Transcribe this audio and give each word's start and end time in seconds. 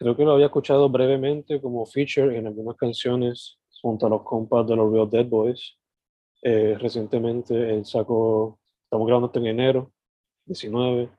creo 0.00 0.16
que 0.16 0.24
lo 0.24 0.32
había 0.32 0.46
escuchado 0.46 0.88
brevemente 0.88 1.60
como 1.60 1.84
feature 1.84 2.36
en 2.36 2.46
algunas 2.46 2.74
canciones 2.76 3.58
junto 3.82 4.06
a 4.06 4.08
los 4.08 4.22
compas 4.22 4.66
de 4.66 4.74
los 4.74 4.90
Real 4.90 5.10
Dead 5.10 5.26
Boys. 5.26 5.76
Eh, 6.42 6.74
recientemente 6.80 7.54
él 7.74 7.84
sacó, 7.84 8.58
estamos 8.84 9.06
grabando 9.06 9.26
esto 9.26 9.40
en 9.40 9.46
enero 9.48 9.92
19. 10.46 11.10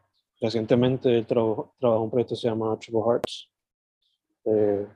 Recientemente 0.42 1.16
él 1.16 1.28
trabajó, 1.28 1.76
un 1.80 2.10
proyecto 2.10 2.34
que 2.34 2.42
se 2.42 2.48
llama 2.48 2.76
Triple 2.80 3.02
Hearts. 3.06 3.52
Eh, 4.46 4.88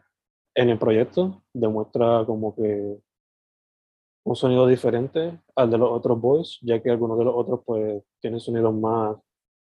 en 0.56 0.70
el 0.70 0.80
proyecto 0.80 1.44
demuestra 1.54 2.26
como 2.26 2.56
que 2.56 2.98
un 4.24 4.36
sonido 4.36 4.66
diferente 4.66 5.40
al 5.56 5.70
de 5.70 5.78
los 5.78 5.92
otros 5.92 6.20
boys, 6.20 6.58
ya 6.64 6.82
que 6.82 6.90
algunos 6.90 7.20
de 7.20 7.26
los 7.26 7.36
otros 7.36 7.60
pues 7.64 8.02
tienen 8.20 8.40
sonidos 8.40 8.74
más 8.74 9.16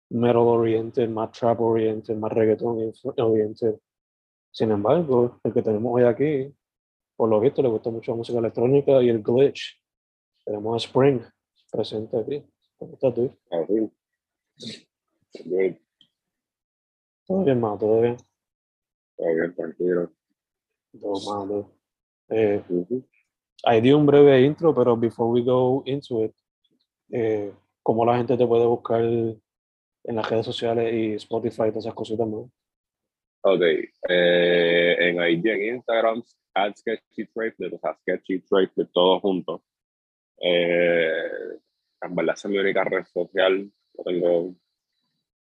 metal 0.08 0.38
oriented, 0.38 1.06
más 1.10 1.32
trap 1.32 1.60
oriented, 1.60 2.16
más 2.16 2.32
reggaeton 2.32 2.92
oriented. 3.18 3.74
Sin 4.56 4.70
embargo, 4.70 5.38
el 5.44 5.52
que 5.52 5.60
tenemos 5.60 5.92
hoy 5.94 6.04
aquí, 6.04 6.50
por 7.14 7.28
lo 7.28 7.38
visto 7.40 7.60
le 7.60 7.68
gusta 7.68 7.90
mucho 7.90 8.12
la 8.12 8.16
música 8.16 8.38
electrónica 8.38 9.02
y 9.02 9.10
el 9.10 9.22
glitch. 9.22 9.78
Tenemos 10.46 10.72
a 10.72 10.86
Spring 10.86 11.20
presente 11.70 12.18
aquí. 12.18 12.42
¿Cómo 12.78 12.94
estás 12.94 13.12
tú? 13.12 13.36
Bien, 15.44 15.78
Todo 17.26 17.44
bien, 17.44 17.60
ma, 17.60 17.76
todo 17.76 18.00
bien. 18.00 18.16
todo 19.18 19.34
bien, 19.34 19.54
tranquilo. 19.54 20.12
Todo 20.98 21.20
malo. 21.34 21.72
Eh, 22.30 22.64
ahí 23.62 23.82
di 23.82 23.92
un 23.92 24.06
breve 24.06 24.40
intro, 24.40 24.74
pero 24.74 24.96
before 24.96 25.30
we 25.38 25.44
go 25.44 25.82
into 25.84 26.24
it, 26.24 26.34
eh, 27.10 27.52
¿cómo 27.82 28.06
la 28.06 28.16
gente 28.16 28.38
te 28.38 28.46
puede 28.46 28.64
buscar 28.64 29.02
en 29.02 29.38
las 30.16 30.30
redes 30.30 30.46
sociales 30.46 30.94
y 30.94 31.12
Spotify 31.16 31.64
y 31.64 31.72
todas 31.72 31.84
esas 31.84 31.94
cositas 31.94 32.26
más? 32.26 32.46
Ok, 33.48 33.62
eh, 34.08 34.96
en 34.98 35.22
IG, 35.22 35.46
en 35.46 35.76
Instagram, 35.76 36.20
at 36.52 36.74
Sketchy 36.74 37.26
Trade, 37.26 37.76
o 37.76 37.78
sea, 37.78 37.94
Sketchy 38.00 38.40
Trade, 38.40 38.88
todo 38.92 39.20
junto. 39.20 39.62
Eh, 40.40 41.56
en 42.02 42.16
verdad, 42.16 42.34
es 42.34 42.44
mi 42.46 42.58
única 42.58 42.82
red 42.82 43.04
social. 43.04 43.70
No 43.94 44.04
tengo, 44.04 44.56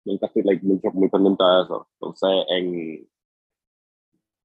nunca 0.07 0.27
estoy 0.27 0.43
like, 0.45 0.65
mucho, 0.65 0.91
muy 0.93 1.11
pendiente 1.11 1.45
de 1.45 1.63
eso. 1.63 1.89
Entonces, 2.01 2.47
en, 2.49 3.09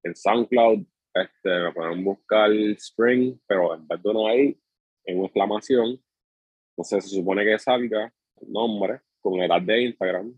en 0.04 0.16
SoundCloud, 0.16 0.86
este, 1.14 1.50
me 1.50 1.72
pueden 1.72 2.04
buscar 2.04 2.52
Spring, 2.52 3.40
pero 3.48 3.74
en 3.74 3.88
vez 3.88 4.04
de 4.04 4.10
uno 4.10 4.28
ahí, 4.28 4.60
en 5.06 5.18
una 5.18 5.28
exclamación, 5.28 6.04
entonces 6.72 7.10
se 7.10 7.16
supone 7.16 7.46
que 7.46 7.58
salga 7.58 8.14
el 8.42 8.52
nombre 8.52 9.00
con 9.22 9.42
edad 9.42 9.62
de 9.62 9.82
Instagram. 9.84 10.38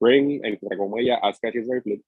Spring, 0.00 0.40
entre 0.42 0.78
comillas, 0.78 1.18
a 1.22 1.30
Sketchy 1.32 1.60
Trade. 1.66 2.02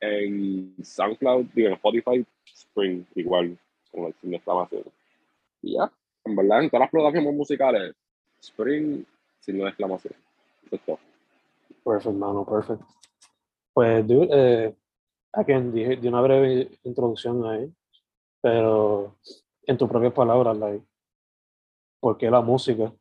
En 0.00 0.74
SoundCloud, 0.82 1.46
digo, 1.54 1.68
en 1.68 1.74
Spotify, 1.74 2.26
Spring, 2.46 3.04
igual, 3.14 3.58
con 3.92 4.06
el 4.22 4.34
exclamación. 4.34 4.84
Y 5.60 5.74
ya, 5.74 5.92
en 6.24 6.36
verdad, 6.36 6.62
en 6.62 6.70
todas 6.70 6.80
las 6.80 6.90
plataformas 6.90 7.34
musicales, 7.34 7.94
Spring, 8.40 9.04
de 9.46 9.68
exclamación. 9.68 10.14
Todo. 10.86 10.98
Perfect, 11.84 12.16
mano, 12.16 12.44
perfect. 12.46 12.82
Pues, 13.74 14.06
dude, 14.06 14.28
eh, 14.32 14.74
dije, 15.72 15.96
di 15.96 16.08
una 16.08 16.22
breve 16.22 16.70
introducción 16.84 17.44
ahí, 17.46 17.70
pero 18.40 19.14
en 19.66 19.76
tus 19.76 19.88
propias 19.88 20.12
palabras, 20.14 20.56
like, 20.56 20.84
¿por 22.00 22.16
qué 22.16 22.30
la 22.30 22.40
música 22.40 22.92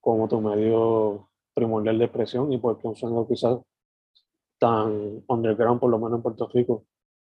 como 0.00 0.26
tu 0.26 0.40
medio 0.40 1.28
primordial 1.54 1.98
de 1.98 2.04
expresión 2.06 2.52
y 2.52 2.58
por 2.58 2.78
qué 2.80 2.88
un 2.88 2.96
sonido 2.96 3.26
quizás 3.28 3.58
tan 4.58 5.22
underground, 5.26 5.80
por 5.80 5.90
lo 5.90 5.98
menos 5.98 6.14
en 6.18 6.22
Puerto 6.22 6.48
Rico, 6.52 6.84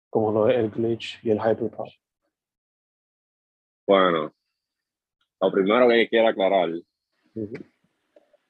como 0.09 0.31
lo 0.31 0.49
es 0.49 0.57
el 0.57 0.69
glitch 0.71 1.19
y 1.23 1.29
el 1.31 1.37
hyperpop? 1.37 1.87
Bueno, 3.87 4.31
lo 5.41 5.51
primero 5.51 5.87
que 5.87 6.07
quiero 6.09 6.27
aclarar, 6.27 6.69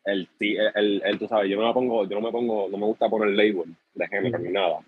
el, 0.06 0.28
ti- 0.38 0.58
el, 0.58 0.72
el, 0.76 1.02
el- 1.06 1.20
tú 1.20 1.28
sabes, 1.28 1.50
yo 1.50 1.60
no 1.60 1.68
me 1.68 1.74
pongo, 1.74 2.04
yo 2.06 2.16
no 2.20 2.22
me 2.22 2.32
pongo, 2.32 2.68
no 2.70 2.78
me 2.78 2.86
gusta 2.86 3.10
poner 3.10 3.30
label 3.30 3.76
de 3.94 4.08
género 4.08 4.38
Ujú. 4.38 4.46
ni 4.48 4.52
nada. 4.54 4.80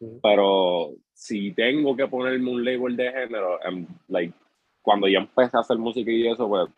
Ujú. 0.00 0.20
Pero 0.22 0.92
si 1.12 1.52
tengo 1.52 1.96
que 1.96 2.06
ponerme 2.06 2.50
un 2.50 2.64
label 2.64 2.96
de 2.96 3.10
género, 3.12 3.62
em, 3.64 3.86
like, 4.08 4.34
cuando 4.82 5.08
yo 5.08 5.18
empecé 5.20 5.56
a 5.56 5.60
hacer 5.60 5.78
música 5.78 6.10
y 6.10 6.26
eso, 6.28 6.48
pues 6.48 6.68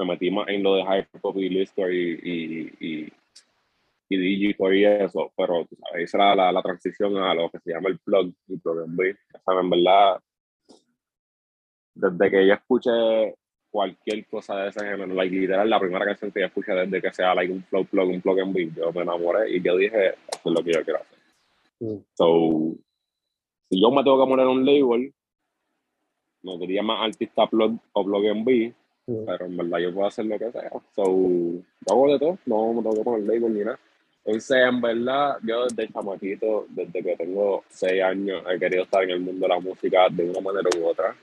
me 0.00 0.12
metí 0.12 0.30
más 0.30 0.48
en 0.48 0.62
lo 0.62 0.74
de 0.74 0.82
hyperpop 0.82 1.36
y 1.36 1.48
listo 1.48 1.90
y, 1.90 2.20
y, 2.22 2.86
y, 2.86 3.12
y 4.08 4.16
digicore 4.16 4.78
y 4.78 4.84
eso. 4.84 5.32
Pero 5.36 5.66
sabes, 5.88 6.04
esa 6.04 6.18
era 6.18 6.34
la, 6.34 6.52
la 6.52 6.62
transición 6.62 7.16
a 7.18 7.34
lo 7.34 7.50
que 7.50 7.58
se 7.60 7.72
llama 7.72 7.88
el 7.88 7.98
plug 7.98 8.32
y 8.48 8.56
plug 8.56 8.80
and 8.80 8.96
play. 8.96 9.12
O 9.12 9.38
sea, 9.44 9.60
en 9.60 9.70
verdad, 9.70 10.20
desde 11.94 12.30
que 12.30 12.46
yo 12.46 12.54
escuché 12.54 13.34
cualquier 13.70 14.26
cosa 14.26 14.56
de 14.56 14.68
ese 14.70 14.80
género, 14.80 15.06
like, 15.14 15.34
literal, 15.34 15.70
la 15.70 15.78
primera 15.78 16.04
canción 16.04 16.32
que 16.32 16.40
yo 16.40 16.46
escuché 16.46 16.72
desde 16.72 17.00
que 17.00 17.12
sea 17.12 17.34
like, 17.34 17.52
un 17.52 17.62
flow 17.64 17.84
plug, 17.84 18.08
un 18.08 18.20
plug 18.20 18.40
and 18.40 18.54
beat, 18.54 18.74
yo 18.74 18.92
me 18.92 19.02
enamoré 19.02 19.56
y 19.56 19.62
yo 19.62 19.76
dije, 19.76 20.08
eso 20.08 20.40
es 20.44 20.52
lo 20.52 20.64
que 20.64 20.72
yo 20.72 20.84
quiero 20.84 21.00
hacer. 21.00 21.18
Mm. 21.78 22.04
So, 22.14 22.74
si 23.68 23.80
yo 23.80 23.90
me 23.90 24.02
tengo 24.02 24.24
que 24.24 24.30
poner 24.30 24.46
un 24.46 24.64
label, 24.64 25.14
me 26.42 26.58
diría 26.58 26.82
más 26.82 27.04
artista 27.04 27.46
plug 27.46 27.78
o 27.92 28.04
plug 28.04 28.26
and 28.26 28.44
beat. 28.44 28.74
Pero 29.26 29.46
en 29.46 29.56
verdad 29.56 29.78
yo 29.78 29.94
puedo 29.94 30.06
hacer 30.06 30.26
lo 30.26 30.38
que 30.38 30.52
sea. 30.52 30.70
So, 30.94 31.04
yo 31.04 31.62
hago 31.88 32.12
de 32.12 32.18
todo, 32.18 32.38
no 32.46 32.72
me 32.72 32.82
tengo 32.82 32.96
que 32.96 33.02
poner 33.02 33.26
label 33.26 33.54
ni 33.54 33.60
nada. 33.60 33.78
Entonces, 34.24 34.56
en 34.58 34.80
verdad, 34.80 35.38
yo 35.42 35.64
desde 35.64 35.92
chamaquito, 35.92 36.66
desde 36.68 37.02
que 37.02 37.16
tengo 37.16 37.64
seis 37.68 38.02
años, 38.02 38.42
he 38.48 38.58
querido 38.58 38.84
estar 38.84 39.02
en 39.02 39.10
el 39.10 39.20
mundo 39.20 39.46
de 39.46 39.48
la 39.48 39.60
música 39.60 40.08
de 40.10 40.30
una 40.30 40.40
manera 40.40 40.68
u 40.78 40.86
otra. 40.86 41.16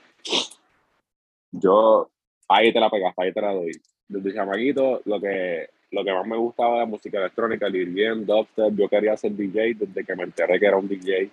Yo, 1.52 2.10
ahí 2.48 2.72
te 2.72 2.80
la 2.80 2.90
pegaste, 2.90 3.22
ahí 3.22 3.32
te 3.32 3.40
la 3.40 3.52
doy. 3.54 3.72
Desde 4.08 4.34
chamaquito, 4.34 5.00
lo 5.04 5.20
que, 5.20 5.68
lo 5.92 6.04
que 6.04 6.12
más 6.12 6.26
me 6.26 6.36
gustaba 6.36 6.74
de 6.74 6.78
la 6.80 6.86
música 6.86 7.18
electrónica, 7.18 7.66
el 7.66 7.76
EDM, 7.76 8.26
dubstep, 8.26 8.74
yo 8.74 8.88
quería 8.88 9.16
ser 9.16 9.32
DJ 9.32 9.74
desde 9.74 10.04
que 10.04 10.16
me 10.16 10.24
enteré 10.24 10.58
que 10.58 10.66
era 10.66 10.76
un 10.76 10.88
DJ. 10.88 11.30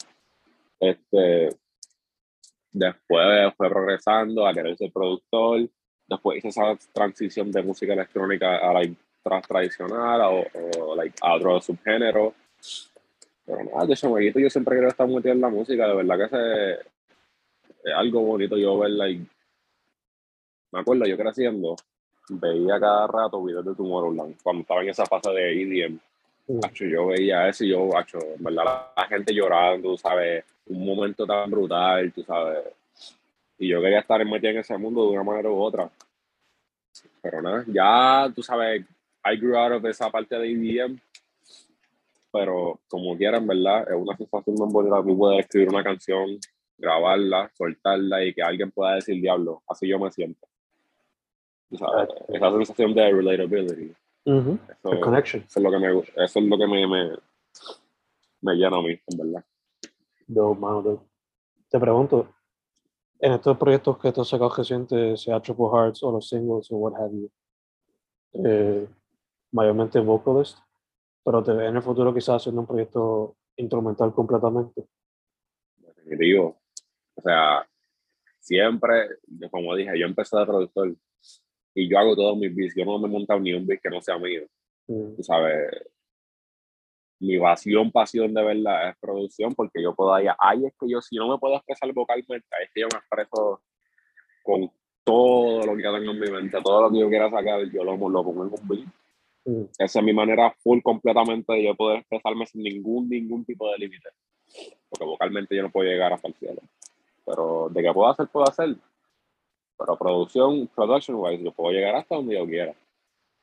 Este, 0.80 1.50
después 2.72 3.54
fue 3.58 3.70
progresando 3.70 4.46
a 4.46 4.54
querer 4.54 4.78
ser 4.78 4.92
productor. 4.92 5.68
Después 6.08 6.38
hice 6.38 6.50
esa 6.50 6.78
transición 6.94 7.52
de 7.52 7.64
música 7.64 7.94
electrónica 7.94 8.58
a 8.58 8.74
la 8.74 8.82
tra- 9.24 9.48
tradicional 9.48 10.22
o, 10.22 10.46
o, 10.80 10.96
like, 10.96 11.18
a 11.22 11.36
otro 11.36 11.60
subgénero. 11.62 12.34
Pero 13.46 13.64
nada, 13.64 13.86
de 13.86 13.96
chamaquito 13.96 14.40
yo 14.40 14.50
siempre 14.50 14.76
quiero 14.76 14.90
estar 14.90 15.08
metido 15.08 15.34
en 15.34 15.42
la 15.42 15.50
música, 15.50 15.88
de 15.88 15.96
verdad 15.96 16.30
que 16.30 16.72
es 17.84 17.94
algo 17.96 18.22
bonito 18.22 18.58
yo 18.58 18.80
verla 18.80 19.10
y 19.10 19.26
me 20.72 20.80
acuerdo 20.80 21.06
yo 21.06 21.16
creciendo, 21.18 21.76
veía 22.30 22.80
cada 22.80 23.08
rato 23.08 23.44
videos 23.44 23.66
de 23.66 23.76
Tomorrowland, 23.76 24.36
cuando 24.44 24.62
estaba 24.62 24.82
en 24.82 24.90
esa 24.90 25.06
fase 25.06 25.30
de 25.30 25.62
EDM. 25.62 26.00
Mm. 26.48 26.60
Hacho, 26.64 26.86
yo 26.86 27.08
veía 27.08 27.48
eso 27.48 27.64
y 27.64 27.70
yo, 27.70 27.96
hacho, 27.98 28.20
en 28.20 28.44
verdad, 28.44 28.92
la 28.96 29.08
gente 29.08 29.34
llorando, 29.34 29.92
tú 29.92 29.98
sabes, 29.98 30.44
un 30.68 30.86
momento 30.86 31.26
tan 31.26 31.50
brutal, 31.50 32.12
tú 32.12 32.24
sabes. 32.24 32.64
Y 33.58 33.70
yo 33.70 33.82
quería 33.82 34.00
estar 34.00 34.24
metido 34.26 34.52
en 34.52 34.58
ese 34.60 34.78
mundo 34.78 35.04
de 35.06 35.12
una 35.12 35.24
manera 35.24 35.50
u 35.50 35.62
otra. 35.62 35.90
Pero 37.22 37.42
nada, 37.42 37.64
ya, 37.68 38.32
tú 38.34 38.44
sabes, 38.44 38.86
I 39.26 39.38
grew 39.38 39.58
out 39.58 39.74
of 39.74 39.86
esa 39.86 40.10
parte 40.10 40.38
de 40.38 40.52
EDM, 40.52 41.00
pero 42.32 42.80
como 42.88 43.18
quieran, 43.18 43.48
¿verdad? 43.48 43.88
Es 43.90 43.96
una 43.96 44.16
sensación 44.16 44.56
muy 44.58 44.72
bonita 44.72 45.02
poder 45.02 45.40
escribir 45.40 45.70
una 45.70 45.84
canción, 45.84 46.38
grabarla, 46.78 47.50
soltarla 47.54 48.24
y 48.24 48.34
que 48.34 48.42
alguien 48.42 48.72
pueda 48.72 48.96
decir, 48.96 49.20
diablo, 49.22 49.64
así 49.68 49.88
yo 49.88 49.98
me 50.00 50.12
siento. 50.12 50.48
Tú 51.70 51.78
sabes, 51.78 52.10
esa 52.28 52.52
sensación 52.52 52.94
de 52.94 53.12
relatability. 53.12 53.94
Ujú. 54.26 54.60
Eso, 54.70 54.92
El 54.92 55.00
connection. 55.00 55.44
eso 55.44 55.60
es 55.60 55.64
lo 55.64 55.72
que 55.72 55.80
me 55.80 56.00
eso 56.00 56.40
es 56.40 56.46
lo 56.46 56.58
que 56.58 56.68
me, 56.68 56.88
me, 56.88 57.12
me 58.42 58.54
llena 58.56 58.78
a 58.78 58.82
mí, 58.82 59.00
en 59.08 59.18
verdad. 59.18 59.46
Dope, 60.28 60.60
mano. 60.60 61.04
Te 61.70 61.80
pregunto, 61.80 62.35
en 63.20 63.32
estos 63.32 63.58
proyectos 63.58 63.98
que 63.98 64.12
tú 64.12 64.22
has 64.22 64.28
sacado 64.28 64.54
recientes, 64.56 65.22
sea 65.22 65.40
Triple 65.40 65.66
Hearts 65.72 66.04
o 66.04 66.12
los 66.12 66.28
singles 66.28 66.72
o 66.72 66.78
what 66.78 66.94
have 67.00 67.12
you, 67.14 67.32
eh, 68.34 68.88
mayormente 69.52 70.00
vocalist, 70.00 70.58
pero 71.24 71.44
te 71.44 71.52
en 71.52 71.76
el 71.76 71.82
futuro 71.82 72.14
quizás 72.14 72.42
haciendo 72.42 72.62
un 72.62 72.68
proyecto 72.68 73.36
instrumental 73.56 74.14
completamente. 74.14 74.86
Definitivo. 75.78 76.62
O 77.16 77.22
sea, 77.22 77.68
siempre, 78.40 79.10
como 79.50 79.76
dije, 79.76 79.98
yo 79.98 80.06
empecé 80.06 80.38
de 80.38 80.46
productor 80.46 80.96
y 81.74 81.90
yo 81.90 81.98
hago 81.98 82.16
todos 82.16 82.38
mis 82.38 82.56
beats. 82.56 82.76
Yo 82.76 82.86
no 82.86 83.00
me 83.00 83.08
he 83.08 83.12
montado 83.12 83.40
ni 83.40 83.54
un 83.54 83.66
beat 83.66 83.82
que 83.82 83.90
no 83.90 84.02
sea 84.02 84.18
mío. 84.18 84.44
Mm, 84.88 85.16
Tú 85.16 85.24
sabes, 85.24 85.72
mi 87.20 87.40
pasión, 87.40 87.92
pasión 87.92 88.34
de 88.34 88.44
verdad 88.44 88.90
es 88.90 88.98
producción 89.00 89.54
porque 89.56 89.82
yo 89.82 89.96
puedo 89.96 90.14
ahí, 90.14 90.28
ahí 90.40 90.66
es 90.66 90.74
que 90.80 90.90
yo, 90.90 91.02
si 91.02 91.16
no 91.16 91.28
me 91.30 91.38
puedo 91.38 91.56
expresar 91.56 91.92
vocalmente, 91.94 92.48
es 92.62 92.70
que 92.74 92.82
yo 92.82 92.88
me 92.92 93.00
expreso 93.00 93.62
con 94.44 94.72
todo 95.04 95.66
lo 95.66 95.76
que 95.76 95.84
tengo 95.84 95.98
en 95.98 96.20
mi 96.20 96.32
mente, 96.32 96.62
todo 96.62 96.82
lo 96.84 96.92
que 96.92 97.00
yo 97.00 97.10
quiera 97.10 97.30
sacar, 97.30 97.64
yo 97.72 97.84
lo, 97.84 97.96
lo 97.96 98.24
pongo 98.24 98.46
en 98.46 98.54
un 98.54 98.68
beat. 98.68 98.88
mm, 99.46 99.64
Esa 99.78 100.00
es 100.00 100.06
mi 100.06 100.14
manera 100.14 100.52
full 100.60 100.82
completamente 100.82 101.54
de 101.54 101.64
yo 101.64 101.76
poder 101.76 102.00
expresarme 102.00 102.46
sin 102.46 102.64
ningún, 102.64 103.08
ningún 103.08 103.46
tipo 103.46 103.72
de 103.72 103.78
límite. 103.78 104.10
Porque 104.90 105.06
vocalmente 105.06 105.56
yo 105.56 105.64
no 105.64 105.72
puedo 105.72 105.90
llegar 105.90 106.14
hasta 106.14 106.28
el 106.28 106.34
cielo. 106.36 106.62
Pero 107.26 107.70
de 107.70 107.82
que 107.82 107.94
puedo 107.94 108.10
hacer, 108.10 108.28
puedo 108.28 108.48
hacer. 108.48 108.76
Pero 109.78 109.98
producción, 109.98 110.68
production 110.68 111.18
wise, 111.20 111.44
yo 111.44 111.52
puedo 111.52 111.72
llegar 111.72 111.96
hasta 111.96 112.16
donde 112.16 112.36
yo 112.36 112.46
quiera. 112.46 112.74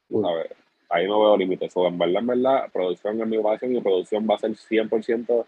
Sabes, 0.09 0.51
ahí 0.93 1.07
no 1.07 1.21
veo 1.21 1.37
límites. 1.37 1.73
So, 1.73 1.87
en 1.87 1.99
verdad, 1.99 2.21
en 2.21 2.27
verdad, 2.27 2.73
producción 2.73 3.21
es 3.21 3.27
mi 3.27 3.39
pasión 3.39 3.75
y 3.75 3.81
producción 3.81 4.27
va 4.29 4.35
a 4.35 4.39
ser 4.39 4.51
100% 4.53 5.47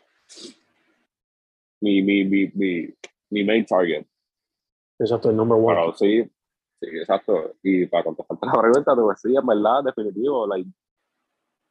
mi, 1.81 2.03
mi, 2.03 2.25
mi, 2.25 2.51
mi, 2.55 2.95
mi 3.31 3.45
main 3.45 3.65
target. 3.67 4.07
Exacto, 4.99 5.31
el 5.31 5.37
number 5.37 5.59
one. 5.59 5.75
Pero 5.75 5.93
sí, 5.95 6.23
sí, 6.81 6.87
exacto. 6.97 7.55
Y 7.63 7.87
para 7.87 8.05
contestarte 8.05 8.47
la 8.47 8.61
pregunta, 8.61 8.95
pues 8.95 9.21
sí, 9.21 9.35
en 9.37 9.47
verdad, 9.47 9.85
definitivo, 9.85 10.47
like, 10.47 10.71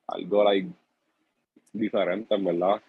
algo 0.08 0.44
like, 0.44 0.70
diferente, 1.72 2.36
en 2.36 2.46
verdad. 2.46 2.82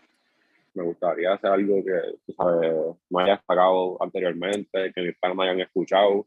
Me 0.75 0.83
gustaría 0.83 1.33
hacer 1.33 1.51
algo 1.51 1.77
que, 1.85 2.19
tú 2.27 2.33
sabes, 2.33 2.75
no 3.09 3.19
haya 3.21 3.41
sacado 3.47 3.97
anteriormente, 4.03 4.93
que 4.93 5.03
mis 5.03 5.17
padres 5.19 5.37
no 5.37 5.43
hayan 5.43 5.61
escuchado. 5.61 6.27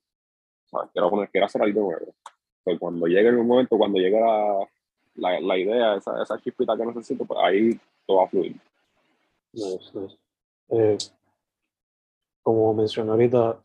¿Sabes? 0.65 0.89
Quiero, 0.94 1.10
poner, 1.10 1.30
quiero 1.30 1.45
hacer 1.45 1.62
algo 1.62 1.81
nuevo. 1.81 2.15
Pues 2.68 2.80
cuando 2.80 3.08
llegue 3.08 3.30
el 3.30 3.38
momento, 3.38 3.78
cuando 3.78 3.98
llegue 3.98 4.19
la, 4.19 4.68
la, 5.16 5.40
la 5.40 5.58
idea, 5.58 5.96
esa, 5.96 6.22
esa 6.22 6.38
chispita 6.38 6.75
que 6.75 6.86
necesito, 6.86 7.24
pues 7.24 7.40
ahí 7.42 7.80
todo 8.06 8.18
va 8.18 8.25
a 8.25 8.28
fluir. 8.28 8.58
Nice, 9.54 9.98
nice. 9.98 10.18
Eh, 10.68 10.98
como 12.44 12.74
mencioné 12.74 13.12
ahorita, 13.12 13.62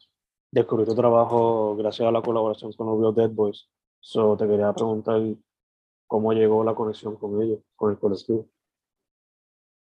descubrí 0.53 0.87
tu 0.87 0.95
trabajo 0.95 1.75
gracias 1.75 2.07
a 2.07 2.13
la 2.13 2.23
colaboración 2.23 2.73
con 2.75 2.87
los 2.87 3.01
Real 3.01 3.13
Dead 3.13 3.31
Boys. 3.35 3.69
So, 3.99 4.37
te 4.37 4.47
quería 4.47 4.73
preguntar 4.73 5.21
cómo 6.07 6.33
llegó 6.33 6.63
la 6.63 6.77
conexión 6.77 7.17
con 7.17 7.43
ellos, 7.43 7.59
con 7.75 7.91
el 7.91 7.99
colectivo. 7.99 8.47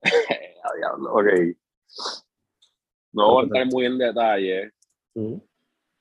A 0.63 0.77
diablo, 0.77 1.15
ok. 1.15 1.27
No 3.11 3.33
voy 3.33 3.41
a 3.41 3.43
entrar 3.43 3.67
muy 3.73 3.85
en 3.87 3.97
detalle, 3.97 4.71
Ujú, 5.15 5.45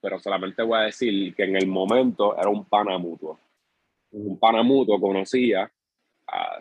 pero 0.00 0.18
solamente 0.18 0.62
voy 0.62 0.78
a 0.78 0.82
decir 0.82 1.34
que 1.34 1.44
en 1.44 1.56
el 1.56 1.66
momento 1.66 2.36
era 2.36 2.48
un 2.48 2.64
pana 2.64 2.96
mutuo. 2.98 3.38
Un 4.12 4.38
pana 4.38 4.62
mutuo 4.62 5.00
conocía, 5.00 5.70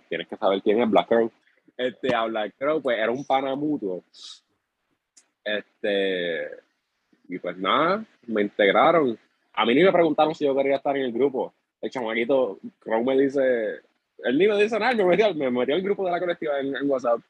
tienes 0.08 0.28
que 0.28 0.36
saber 0.36 0.62
quién 0.62 0.82
es 0.82 0.90
Black 0.90 1.08
Crow. 1.08 1.32
Este, 1.78 2.14
a 2.14 2.26
Black 2.26 2.56
Crow, 2.58 2.82
pues 2.82 2.98
era 2.98 3.12
un 3.12 3.26
pana 3.26 3.56
mutuo. 3.56 4.04
Este, 5.44 6.48
y 7.28 7.40
pues 7.40 7.58
nada, 7.58 8.04
me 8.28 8.42
integraron. 8.42 9.18
A 9.54 9.66
mí 9.66 9.74
ni 9.74 9.84
me 9.84 9.92
preguntaron 9.92 10.36
si 10.36 10.46
yo 10.46 10.56
quería 10.56 10.76
estar 10.76 10.96
en 10.98 11.04
el 11.04 11.14
grupo. 11.14 11.54
El 11.82 11.90
chamaquito, 11.90 12.60
Crow 12.80 13.04
me 13.04 13.18
dice, 13.18 13.82
él 14.24 14.38
ni 14.38 14.48
me 14.48 14.62
dice 14.62 14.78
nada, 14.78 14.94
me 14.94 15.06
metió, 15.06 15.34
me 15.34 15.50
metió 15.50 15.76
al 15.76 15.82
grupo 15.82 16.06
de 16.06 16.12
la 16.12 16.20
colectiva 16.20 16.60
en, 16.60 16.76
en 16.76 16.90
WhatsApp. 16.90 17.22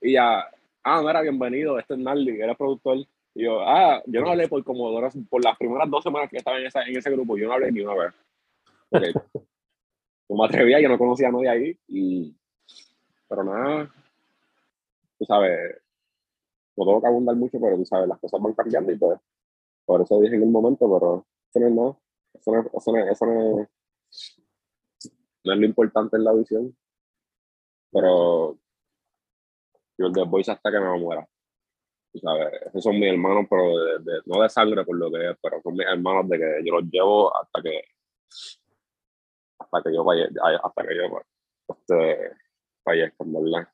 Y 0.00 0.12
ya, 0.12 0.48
ah, 0.82 1.02
mira, 1.02 1.20
bienvenido, 1.20 1.78
este 1.78 1.94
es 1.94 2.00
Narly, 2.00 2.40
eres 2.40 2.56
productor. 2.56 2.98
Y 3.38 3.44
yo, 3.44 3.60
ah, 3.60 4.02
yo 4.06 4.20
no 4.20 4.30
hablé 4.30 4.48
por 4.48 4.64
como 4.64 4.90
dos- 4.90 5.14
por 5.30 5.44
las 5.44 5.56
primeras 5.56 5.88
dos 5.88 6.02
semanas 6.02 6.28
que 6.28 6.38
estaba 6.38 6.58
en, 6.58 6.66
esa, 6.66 6.82
en 6.82 6.96
ese 6.96 7.08
grupo, 7.12 7.36
yo 7.36 7.46
no 7.46 7.52
hablé 7.54 7.70
ni 7.70 7.82
una 7.82 7.94
vez. 7.94 8.12
Porque 8.90 9.12
no 10.28 10.36
me 10.36 10.44
atrevía, 10.44 10.80
yo 10.80 10.88
no 10.88 10.98
conocía 10.98 11.28
a 11.28 11.30
nadie 11.30 11.48
ahí. 11.48 11.78
Y, 11.86 12.36
pero 13.28 13.44
nada, 13.44 13.94
tú 15.20 15.24
sabes, 15.24 15.80
no 16.76 16.84
tengo 16.84 17.00
que 17.00 17.06
abundar 17.06 17.36
mucho, 17.36 17.58
pero 17.60 17.76
tú 17.76 17.84
sabes, 17.84 18.08
las 18.08 18.18
cosas 18.18 18.40
van 18.42 18.54
cambiando 18.54 18.90
y 18.90 18.96
pues, 18.96 19.20
por 19.86 20.02
eso 20.02 20.20
dije 20.20 20.34
en 20.34 20.42
el 20.42 20.48
momento, 20.50 20.90
pero 20.92 21.24
eso 21.48 21.60
no 21.60 21.66
es 21.68 21.72
nada. 21.74 21.98
Eso 22.34 22.50
no, 22.52 22.60
es- 22.60 22.66
eso 22.74 22.92
no, 22.92 22.98
es- 22.98 23.10
eso 23.12 23.26
no 23.26 23.60
es- 23.62 23.68
no 25.44 25.52
es 25.52 25.58
lo 25.60 25.64
importante 25.64 26.16
en 26.16 26.24
la 26.24 26.32
visión. 26.32 26.76
Pero 27.92 28.58
yo 29.96 30.10
The 30.12 30.24
Voice 30.24 30.50
hasta 30.50 30.72
que 30.72 30.80
me 30.80 30.98
muera. 30.98 31.24
Sabes, 32.14 32.52
esos 32.66 32.82
son 32.82 32.98
mis 32.98 33.10
hermanos, 33.12 33.46
pero 33.48 33.78
de, 33.78 33.98
de- 34.00 34.20
no 34.26 34.42
de 34.42 34.48
sangre 34.48 34.84
por 34.84 34.96
lo 34.96 35.10
que 35.10 35.30
es, 35.30 35.36
pero 35.42 35.60
son 35.62 35.74
mis 35.74 35.86
hermanos 35.86 36.28
de 36.28 36.38
que 36.38 36.62
yo 36.64 36.74
los 36.80 36.84
llevo 36.90 37.34
hasta 37.36 37.62
que 37.62 37.80
hasta 39.58 39.82
que 39.82 39.94
yo 39.94 40.04
vaya, 40.04 40.28
hasta 40.62 40.82
que 40.86 40.96
yo 40.96 41.20
este, 41.68 42.30
fallezca, 42.84 43.24
¿verdad? 43.26 43.68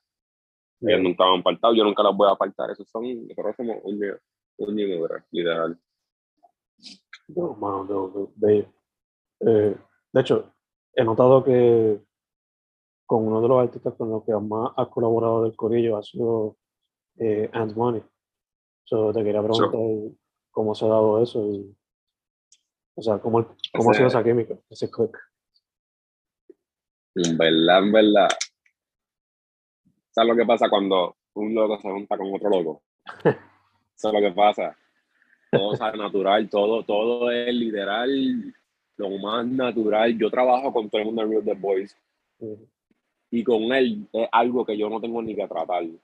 Ellos 0.81 1.01
nunca 1.01 1.25
me 1.25 1.35
han 1.35 1.43
faltado, 1.43 1.73
yo 1.73 1.83
nunca 1.83 2.03
los 2.03 2.15
voy 2.15 2.27
a 2.29 2.33
apartar. 2.33 2.71
Esos 2.71 2.89
son, 2.89 3.03
nosotros 3.27 3.55
somos 3.57 3.77
un 3.83 4.01
un 4.57 4.75
literal. 5.31 5.77
No, 7.27 7.53
mano, 7.55 7.83
no, 7.85 8.07
no, 8.07 8.31
bello. 8.35 8.67
Eh, 9.41 9.75
de 10.13 10.21
hecho, 10.21 10.53
he 10.93 11.03
notado 11.03 11.43
que 11.43 12.01
con 13.05 13.27
uno 13.27 13.41
de 13.41 13.47
los 13.47 13.59
artistas 13.61 13.93
con 13.95 14.09
los 14.09 14.23
que 14.23 14.33
más 14.33 14.71
has 14.77 14.87
colaborado 14.89 15.43
del 15.43 15.55
Corillo 15.55 15.97
ha 15.97 16.03
sido 16.03 16.57
eh, 17.17 17.49
Ant 17.53 17.75
Money. 17.75 18.03
So, 18.85 19.11
te 19.11 19.23
quería 19.23 19.41
preguntar 19.41 19.71
cómo 20.51 20.75
se 20.75 20.85
ha 20.85 20.89
dado 20.89 21.21
eso 21.21 21.45
y, 21.51 21.75
o 22.95 23.01
sea, 23.01 23.19
cómo, 23.19 23.55
cómo 23.73 23.91
ha 23.91 23.93
sido 23.93 24.07
esa 24.07 24.23
química, 24.23 24.55
ese 24.69 24.89
click. 24.89 25.17
En 27.15 27.37
verdad, 27.37 27.79
en 27.79 27.91
verdad. 27.91 28.29
¿Sabes 30.11 30.29
lo 30.29 30.35
que 30.35 30.45
pasa 30.45 30.69
cuando 30.69 31.17
un 31.33 31.53
loco 31.53 31.77
se 31.81 31.89
junta 31.89 32.17
con 32.17 32.33
otro 32.33 32.49
loco? 32.49 32.83
Eso 33.95 34.07
es 34.09 34.13
lo 34.13 34.19
que 34.21 34.31
pasa. 34.31 34.77
Todo 35.51 35.75
sale 35.75 35.97
natural, 35.97 36.49
todo, 36.49 36.83
todo 36.83 37.31
es 37.31 37.53
literal, 37.53 38.53
lo 38.97 39.09
más 39.17 39.45
natural. 39.47 40.17
Yo 40.17 40.29
trabajo 40.29 40.71
con 40.71 40.89
todo 40.89 40.99
el 40.99 41.07
mundo 41.07 41.21
en 41.23 41.31
Real 41.31 41.45
The 41.45 41.53
Boys 41.53 41.97
y 43.31 43.43
con 43.43 43.63
él 43.73 44.07
es 44.11 44.27
algo 44.31 44.65
que 44.65 44.77
yo 44.77 44.89
no 44.89 44.99
tengo 44.99 45.21
ni 45.21 45.35
que 45.35 45.47
tratar. 45.47 45.83
Yo 45.85 45.97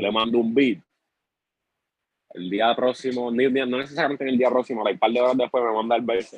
le 0.00 0.10
mando 0.10 0.38
un 0.38 0.54
beat. 0.54 0.78
El 2.32 2.48
día 2.48 2.74
próximo, 2.74 3.30
no 3.30 3.78
necesariamente 3.78 4.24
en 4.24 4.30
el 4.30 4.38
día 4.38 4.50
próximo, 4.50 4.84
like, 4.84 4.94
un 4.94 5.00
par 5.00 5.10
de 5.10 5.20
horas 5.20 5.36
después 5.36 5.64
me 5.64 5.72
manda 5.72 5.96
el 5.96 6.02
verso. 6.02 6.36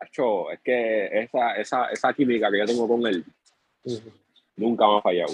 Acho, 0.00 0.50
es 0.50 0.60
que 0.60 1.06
esa, 1.20 1.54
esa, 1.56 1.86
esa 1.86 2.12
química 2.12 2.50
que 2.50 2.58
yo 2.58 2.66
tengo 2.66 2.88
con 2.88 3.06
él 3.06 3.24
Ujú. 3.84 4.10
nunca 4.56 4.86
me 4.86 4.98
ha 4.98 5.02
fallado. 5.02 5.32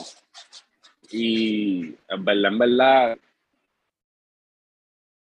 Y 1.11 1.95
en 2.09 2.25
verdad, 2.25 2.53
en 2.53 2.59
verdad, 2.59 3.19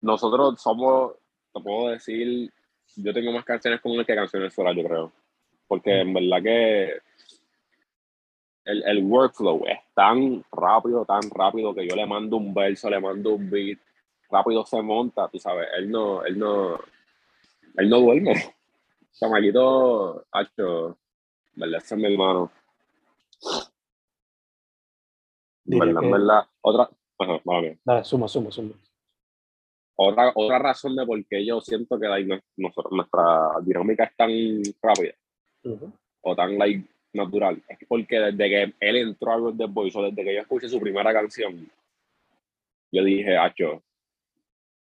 nosotros 0.03 0.61
somos, 0.61 1.15
te 1.55 1.61
puedo 1.61 1.89
decir, 1.89 2.53
yo 2.97 3.15
tengo 3.15 3.33
más 3.33 3.45
canciones 3.45 3.81
él 3.99 4.07
que 4.07 4.15
canciones 4.15 4.53
solas, 4.53 4.77
yo 4.77 4.85
creo. 4.85 5.13
Porque 5.67 6.01
en 6.01 6.13
verdad 6.13 6.43
que 6.43 7.01
el, 8.65 8.83
el 8.83 9.05
workflow 9.05 9.65
es 9.67 9.79
tan 9.95 10.45
rápido, 10.53 11.05
tan 11.05 11.31
rápido 11.31 11.75
que 11.75 11.87
yo 11.87 11.97
le 11.97 12.07
mando 12.07 12.37
un 12.37 12.53
verso, 12.53 12.91
le 12.91 13.01
mando 13.01 13.35
un 13.35 13.49
beat, 13.49 13.79
rápido 14.31 14.65
se 14.67 14.81
monta, 14.83 15.29
tú 15.29 15.39
sabes, 15.39 15.69
él 15.77 15.91
no, 15.91 16.25
él 16.25 16.39
no, 16.39 16.77
él 17.77 17.89
no 17.89 18.01
duerme. 18.01 18.35
Chamaquito, 19.13 20.25
hacho, 20.31 20.99
¿verdad? 21.55 21.79
Ese 21.83 21.95
es 21.95 22.01
mi 22.01 22.13
hermano. 22.13 22.51
¿Verdad? 25.65 26.01
que- 26.01 26.11
¿Verdad? 26.11 26.41
Otra, 26.63 26.91
ajá, 27.19 27.41
mía. 27.61 27.79
Dale, 27.85 28.05
suma, 28.05 28.29
suma, 28.29 28.51
suma. 28.51 28.75
otra, 29.97 30.33
otra 30.35 30.59
razón 30.59 30.97
de 30.97 31.05
por 31.05 31.23
qué 31.27 31.45
yo 31.45 31.61
siento 31.61 31.99
que 32.01 32.07
like, 32.09 32.43
nosotros- 32.57 32.93
nuestra 32.93 33.51
dinámica 33.63 34.05
es 34.05 34.17
tan 34.17 34.31
rápida 34.83 35.15
o 36.23 36.35
tan 36.35 36.57
like, 36.59 36.89
natural 37.13 37.61
es 37.69 37.79
porque 37.89 38.19
desde 38.21 38.49
que 38.49 38.75
él 38.81 38.97
entró 38.97 39.33
a 39.49 39.53
the 39.57 39.67
Boys 39.67 39.95
o 39.97 40.03
desde 40.03 40.23
que 40.25 40.35
yo 40.35 40.41
escuché 40.43 40.69
su 40.69 40.81
primera 40.81 41.13
canción, 41.13 41.69
yo 42.93 43.05
dije, 43.05 43.37
Acho, 43.37 43.83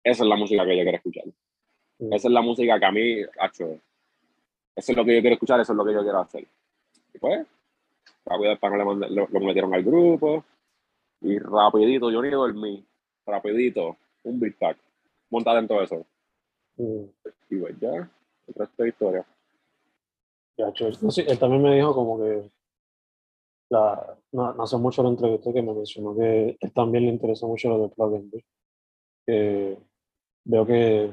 esa 0.04 0.22
es 0.24 0.28
la 0.28 0.36
música 0.36 0.64
que 0.64 0.76
yo 0.76 0.82
quiero 0.82 0.96
escuchar. 0.96 1.24
Mm. 1.98 2.12
Esa 2.12 2.28
es 2.28 2.34
la 2.34 2.42
música 2.42 2.78
que 2.78 2.84
a 2.84 2.92
mí, 2.92 3.22
Acho, 3.40 3.78
eso 4.74 4.92
es 4.92 4.96
lo 4.96 5.04
que 5.04 5.14
yo 5.14 5.20
quiero 5.20 5.34
escuchar, 5.34 5.60
eso 5.60 5.72
es 5.72 5.76
lo 5.76 5.84
que 5.84 5.92
yo 5.92 6.02
quiero 6.02 6.18
hacer. 6.18 6.46
Y 7.14 7.18
pues, 7.18 7.46
rápido 8.24 8.50
después 8.50 8.72
le 8.72 9.10
lo, 9.10 9.28
lo 9.28 9.40
metieron 9.40 9.74
al 9.74 9.82
grupo 9.82 10.44
y 11.20 11.38
rapidito, 11.38 12.10
yo 12.10 12.22
ni 12.22 12.30
dormí, 12.30 12.84
rapidito, 13.26 13.96
un 14.24 14.40
beat 14.40 14.56
pack, 14.56 14.76
monta 15.30 15.54
dentro 15.54 15.78
de 15.78 15.84
eso. 15.84 16.06
Mm. 16.76 17.04
Y 17.50 17.56
pues 17.56 17.78
ya, 17.80 18.10
el 18.46 18.54
resto 18.54 18.82
de 18.82 18.88
historia. 18.88 19.26
Ya, 20.56 20.72
sí, 20.74 21.24
él 21.26 21.38
también 21.38 21.62
me 21.62 21.74
dijo 21.74 21.94
como 21.94 22.18
que 22.18 22.50
la, 23.70 24.18
no, 24.32 24.52
no 24.52 24.62
hace 24.62 24.76
mucho 24.76 25.02
lo 25.02 25.10
entrevisté 25.10 25.52
que 25.52 25.62
me 25.62 25.72
mencionó 25.72 26.14
que 26.14 26.56
él 26.60 26.72
también 26.72 27.04
le 27.06 27.12
interesa 27.12 27.46
mucho 27.46 27.68
lo 27.70 27.82
de 27.82 27.88
plug 27.88 28.14
and 28.16 28.30
play. 28.30 28.44
Que 29.26 29.78
veo 30.44 30.66
que, 30.66 31.12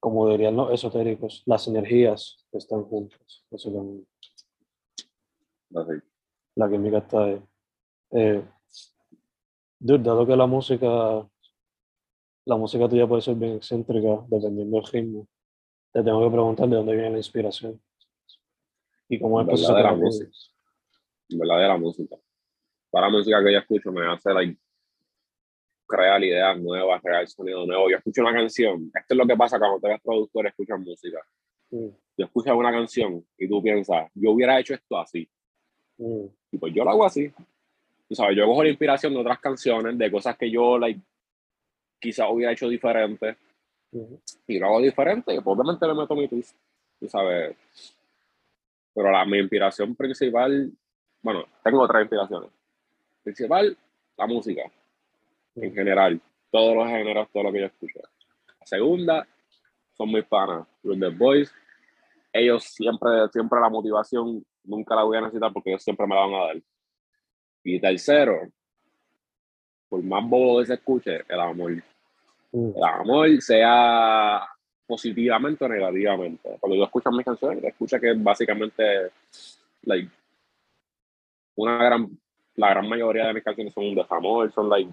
como 0.00 0.28
dirían 0.28 0.56
los 0.56 0.72
esotéricos, 0.72 1.42
las 1.46 1.66
energías 1.68 2.46
están 2.52 2.84
juntas. 2.84 3.44
Eso 3.50 3.72
también, 3.72 4.06
la 6.54 6.68
química 6.70 6.98
está 6.98 7.24
ahí. 7.24 7.42
Eh, 8.10 8.42
dude, 9.78 10.02
dado 10.02 10.26
que 10.26 10.36
la 10.36 10.46
música, 10.46 11.28
la 12.46 12.56
música 12.56 12.88
tuya 12.88 13.06
puede 13.06 13.22
ser 13.22 13.34
bien 13.34 13.56
excéntrica, 13.56 14.24
dependiendo 14.28 14.76
del 14.76 14.86
ritmo, 14.86 15.28
te 15.92 16.02
tengo 16.02 16.24
que 16.24 16.30
preguntar 16.32 16.68
de 16.68 16.76
dónde 16.76 16.94
viene 16.94 17.10
la 17.10 17.16
inspiración. 17.18 17.80
Y 19.08 19.20
cómo 19.20 19.40
es 19.40 19.44
el 19.44 19.48
proceso 19.48 19.72
Verdadera 19.74 19.96
creativo. 19.96 20.06
música. 20.06 20.30
verdadera 21.30 21.78
música. 21.78 22.16
Para 22.90 23.06
la 23.06 23.12
música 23.12 23.44
que 23.44 23.52
yo 23.52 23.58
escucho 23.58 23.92
me 23.92 24.06
hace 24.06 24.32
like, 24.32 24.58
crear 25.88 26.22
ideas 26.22 26.58
nuevas, 26.60 27.00
crear 27.02 27.26
sonido 27.26 27.66
nuevo. 27.66 27.90
Yo 27.90 27.96
escucho 27.96 28.20
una 28.22 28.32
canción. 28.32 28.90
Esto 28.94 29.14
es 29.14 29.16
lo 29.18 29.26
que 29.26 29.36
pasa 29.36 29.58
cuando 29.58 29.80
te 29.80 29.88
ves 29.88 30.00
productor 30.02 30.46
escuchas 30.46 30.78
música. 30.78 31.18
Mm, 31.70 31.88
Yo 32.18 32.24
escuchas 32.26 32.54
una 32.54 32.70
canción 32.70 33.24
y 33.38 33.48
tú 33.48 33.62
piensas, 33.62 34.10
yo 34.14 34.30
hubiera 34.32 34.58
hecho 34.60 34.74
esto 34.74 34.98
así. 34.98 35.28
mm, 35.96 36.24
Y 36.52 36.58
pues 36.58 36.72
yo 36.74 36.84
lo 36.84 36.90
hago 36.90 37.04
así. 37.04 37.32
Tú 38.08 38.14
sabes, 38.14 38.36
yo 38.36 38.46
cojo 38.46 38.62
la 38.62 38.68
inspiración 38.70 39.12
de 39.14 39.20
otras 39.20 39.38
canciones, 39.40 39.96
de 39.98 40.10
cosas 40.10 40.36
que 40.36 40.50
yo 40.50 40.78
like, 40.78 41.00
quizás 42.00 42.26
hubiera 42.30 42.52
hecho 42.52 42.68
diferente. 42.68 43.36
mm, 43.92 44.14
y 44.46 44.58
lo 44.58 44.66
hago 44.66 44.80
diferente 44.80 45.34
y 45.34 45.38
obviamente 45.42 45.86
le 45.86 45.94
meto 45.94 46.14
mi 46.14 46.28
twist, 46.28 46.54
tú 47.00 47.08
sabes. 47.08 47.56
Pero 48.94 49.10
la, 49.10 49.24
mi 49.24 49.38
inspiración 49.38 49.94
principal, 49.94 50.70
bueno, 51.22 51.44
tengo 51.62 51.80
otras 51.82 52.02
inspiraciones. 52.02 52.50
Principal, 53.22 53.76
la 54.16 54.26
música, 54.26 54.62
en 55.60 55.74
general, 55.74 56.20
todos 56.50 56.76
los 56.76 56.86
géneros, 56.86 57.28
todo 57.32 57.44
lo 57.44 57.52
que 57.52 57.60
yo 57.60 57.66
escucho. 57.66 58.00
La 58.60 58.66
segunda, 58.66 59.28
son 59.96 60.12
mis 60.12 60.24
panas, 60.24 60.66
los 60.82 60.98
The 60.98 61.08
Boys. 61.08 61.52
Ellos 62.32 62.64
siempre, 62.64 63.10
siempre 63.32 63.60
la 63.60 63.68
motivación, 63.68 64.44
nunca 64.64 64.94
la 64.94 65.02
voy 65.02 65.16
a 65.16 65.22
necesitar 65.22 65.52
porque 65.52 65.70
ellos 65.70 65.82
siempre 65.82 66.06
me 66.06 66.14
la 66.14 66.20
van 66.22 66.34
a 66.34 66.46
dar. 66.46 66.56
Y 67.64 67.80
tercero, 67.80 68.48
por 69.88 70.02
más 70.02 70.24
bobo 70.28 70.60
que 70.60 70.66
se 70.66 70.74
escuche, 70.74 71.24
el 71.28 71.40
amor 71.40 71.72
mm, 72.52 72.70
el 72.76 72.84
amor 72.84 73.42
sea 73.42 74.48
positivamente 74.86 75.64
o 75.64 75.68
negativamente. 75.68 76.56
Cuando 76.60 76.76
yo 76.76 76.84
escucho 76.84 77.10
mis 77.10 77.24
canciones, 77.24 77.64
escucha 77.64 77.98
que 77.98 78.12
básicamente 78.14 79.10
like, 79.82 80.10
una 81.56 81.76
gran, 81.76 82.08
la 82.54 82.70
gran 82.70 82.88
mayoría 82.88 83.26
de 83.26 83.34
mis 83.34 83.42
canciones 83.42 83.74
son 83.74 83.94
de 83.94 84.06
amor, 84.08 84.52
son 84.52 84.68
like 84.68 84.90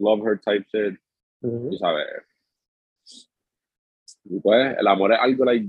love 0.00 0.20
her 0.26 0.38
type 0.40 0.66
shit, 0.72 0.98
mm, 1.42 1.70
tú 1.70 1.76
sabes. 1.78 2.06
Y 4.24 4.40
pues 4.40 4.76
el 4.78 4.86
amor 4.86 5.12
es 5.12 5.18
algo 5.20 5.44
like, 5.44 5.66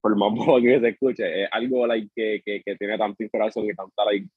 por 0.00 0.16
más 0.16 0.30
bobo 0.34 0.60
que 0.60 0.80
se 0.80 0.88
escuche, 0.88 1.44
es 1.44 1.48
algo 1.52 1.86
like 1.86 2.10
que, 2.14 2.42
que, 2.44 2.62
que 2.62 2.76
tiene 2.76 2.98
tanta 2.98 3.22
inspiración 3.22 3.66
y 3.66 3.74
tanta 3.74 4.04
like 4.04 4.28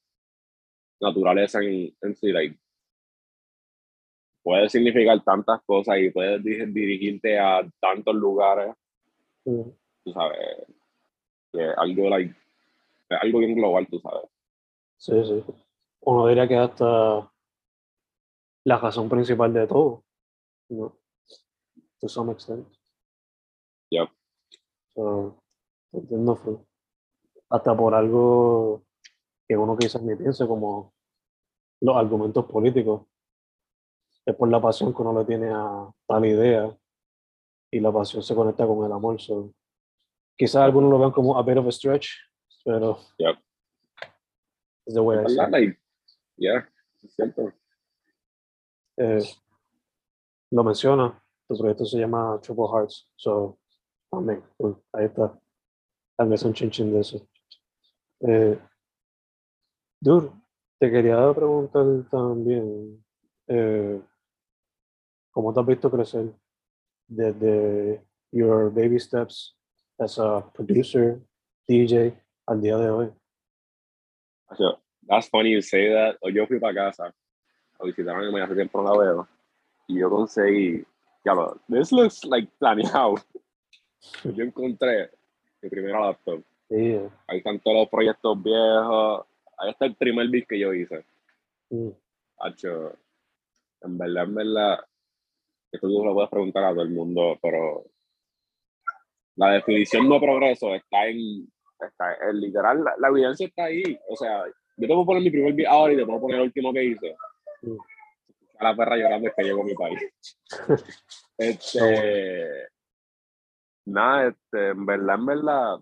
naturaleza 1.01 1.59
en, 1.61 1.93
en 2.01 2.15
sí, 2.15 2.31
like 2.31 2.57
puede 4.43 4.69
significar 4.69 5.23
tantas 5.23 5.59
cosas 5.63 5.97
y 5.97 6.11
puedes 6.11 6.41
dir- 6.43 6.71
dirigirte 6.71 7.39
a 7.39 7.67
tantos 7.81 8.13
lugares, 8.15 8.75
mm. 9.43 9.61
tú 10.03 10.13
sabes, 10.13 10.37
que 11.51 11.63
es 11.63 11.77
algo, 11.77 12.09
like, 12.09 12.35
es 13.09 13.17
algo 13.21 13.39
bien 13.39 13.55
global, 13.55 13.87
tú 13.87 13.99
sabes. 13.99 14.29
Sí, 14.97 15.13
sí. 15.25 15.43
Uno 16.01 16.27
diría 16.27 16.47
que 16.47 16.55
hasta 16.55 17.31
la 18.65 18.77
razón 18.77 19.07
principal 19.09 19.53
de 19.53 19.67
todo, 19.67 20.03
¿no? 20.69 20.97
To 22.01 22.09
some 22.09 22.31
extent. 22.33 22.67
Yep. 23.91 24.09
So, 24.95 25.41
entiendo, 25.93 26.35
full. 26.35 26.55
Hasta 27.49 27.77
por 27.77 27.93
algo 27.93 28.83
que 29.47 29.55
uno 29.55 29.77
quizás 29.77 30.01
ni 30.01 30.15
piense 30.15 30.47
como 30.47 30.93
los 31.81 31.95
argumentos 31.95 32.45
políticos. 32.45 33.05
Es 34.25 34.35
por 34.35 34.49
la 34.49 34.59
pasión 34.59 34.93
que 34.93 35.01
uno 35.03 35.19
le 35.19 35.25
tiene 35.25 35.51
a 35.53 35.91
tal 36.07 36.25
idea 36.25 36.75
y 37.71 37.79
la 37.79 37.91
pasión 37.91 38.23
se 38.23 38.33
conecta 38.33 38.65
con 38.65 38.83
el 38.83 38.91
amor. 38.91 39.21
So, 39.21 39.53
quizás 40.35 40.63
algunos 40.63 40.89
lo 40.89 40.97
vean 40.97 41.11
como 41.11 41.37
a 41.37 41.43
bit 41.43 41.57
of 41.57 41.67
a 41.67 41.71
stretch, 41.71 42.09
pero 42.63 42.97
Yep. 43.19 43.37
es 44.87 44.93
the 44.95 44.99
way 45.01 45.19
I 45.23 45.27
see 45.29 45.35
¿Verdad? 45.37 45.47
it. 45.47 45.51
Like, 45.51 45.79
yeah, 46.37 46.69
es 47.03 47.13
cierto. 47.15 47.53
Eh, 48.97 49.23
lo 50.51 50.63
menciona, 50.63 51.21
tu 51.47 51.57
proyecto 51.57 51.85
se 51.85 51.99
llama 51.99 52.39
Triple 52.41 52.67
Hearts, 52.71 53.09
so 53.15 53.57
también, 54.09 54.43
cool, 54.57 54.81
ahí 54.93 55.05
está, 55.05 55.37
tal 56.17 56.29
vez 56.29 56.43
un 56.43 56.53
chinchín 56.53 56.93
de 56.93 56.99
eso. 57.01 57.27
Eh, 58.21 58.59
Dur, 59.99 60.31
te 60.79 60.91
quería 60.91 61.33
preguntar 61.33 61.85
también, 62.09 63.03
eh, 63.47 64.01
¿cómo 65.31 65.53
te 65.53 65.59
has 65.59 65.65
visto 65.65 65.91
crecer 65.91 66.33
desde 67.07 68.05
your 68.31 68.71
baby 68.71 68.99
steps 68.99 69.57
as 69.97 70.19
a 70.19 70.51
producer, 70.53 71.21
DJ, 71.67 72.13
al 72.47 72.61
día 72.61 72.77
de 72.77 72.89
hoy? 72.89 73.11
O 74.47 74.55
sea, 74.55 74.79
that's 75.07 75.27
funny 75.27 75.51
you 75.53 75.61
say 75.61 75.89
that. 75.89 76.17
Yo 76.31 76.45
fui 76.45 76.59
para 76.59 76.73
casa 76.73 77.13
a 77.79 77.85
visitar 77.85 78.15
a 78.15 78.19
mi 78.19 78.25
mamá, 78.27 78.43
hace 78.43 78.55
tiempo 78.55 78.81
no 78.81 78.91
la 78.93 78.99
veo, 79.03 79.27
y 79.87 79.99
yo 79.99 80.09
conseguí, 80.09 80.83
ya 81.23 81.33
lo, 81.33 81.57
this 81.69 81.91
looks 81.91 82.23
like 82.25 82.51
planeado. 82.59 83.15
Yo 84.23 84.43
encontré 84.43 85.09
mi 85.61 85.69
primera 85.69 85.99
laptop. 85.99 86.43
Sí, 86.69 86.99
Ahí 87.27 87.37
están 87.39 87.59
todos 87.59 87.77
los 87.77 87.89
proyectos 87.89 88.41
viejos. 88.43 89.25
Ahí 89.57 89.71
está 89.71 89.85
el 89.85 89.95
primer 89.95 90.27
beat 90.29 90.47
que 90.47 90.59
yo 90.59 90.73
hice. 90.73 91.03
mm, 91.69 91.89
Hacho, 92.39 92.93
en 93.81 93.97
verdad, 93.97 94.23
en 94.25 94.35
verdad, 94.35 94.79
esto 95.71 95.87
tú 95.87 96.03
lo 96.05 96.13
puedes 96.13 96.29
preguntar 96.29 96.63
a 96.65 96.71
todo 96.71 96.81
el 96.83 96.89
mundo, 96.89 97.37
pero 97.41 97.85
la 99.37 99.51
definición 99.53 100.09
de 100.09 100.19
progreso 100.19 100.73
está 100.75 101.07
en, 101.07 101.47
está 101.79 102.15
en 102.29 102.39
literal, 102.39 102.83
la, 102.83 102.93
la 102.99 103.07
evidencia 103.09 103.47
está 103.47 103.65
ahí. 103.65 103.97
O 104.09 104.15
sea, 104.15 104.45
yo 104.45 104.51
te 104.77 104.87
puedo 104.87 105.05
poner 105.05 105.23
mi 105.23 105.29
primer 105.31 105.53
beat 105.53 105.67
ahora 105.69 105.93
y 105.93 105.97
te 105.97 106.05
puedo 106.05 106.21
poner 106.21 106.37
el 106.37 106.43
último 106.43 106.71
que 106.73 106.83
hice. 106.83 107.15
A 108.65 108.71
la 108.71 108.77
perra 108.77 108.97
llorando 108.97 109.27
es 109.29 109.35
que 109.35 109.43
llegó 109.43 109.61
a 109.61 109.65
mi 109.65 109.75
país. 109.75 109.99
este, 111.37 112.67
nada, 113.85 114.29
este, 114.29 114.69
en 114.69 114.85
verdad, 114.85 115.15
en 115.15 115.25
verdad, 115.25 115.79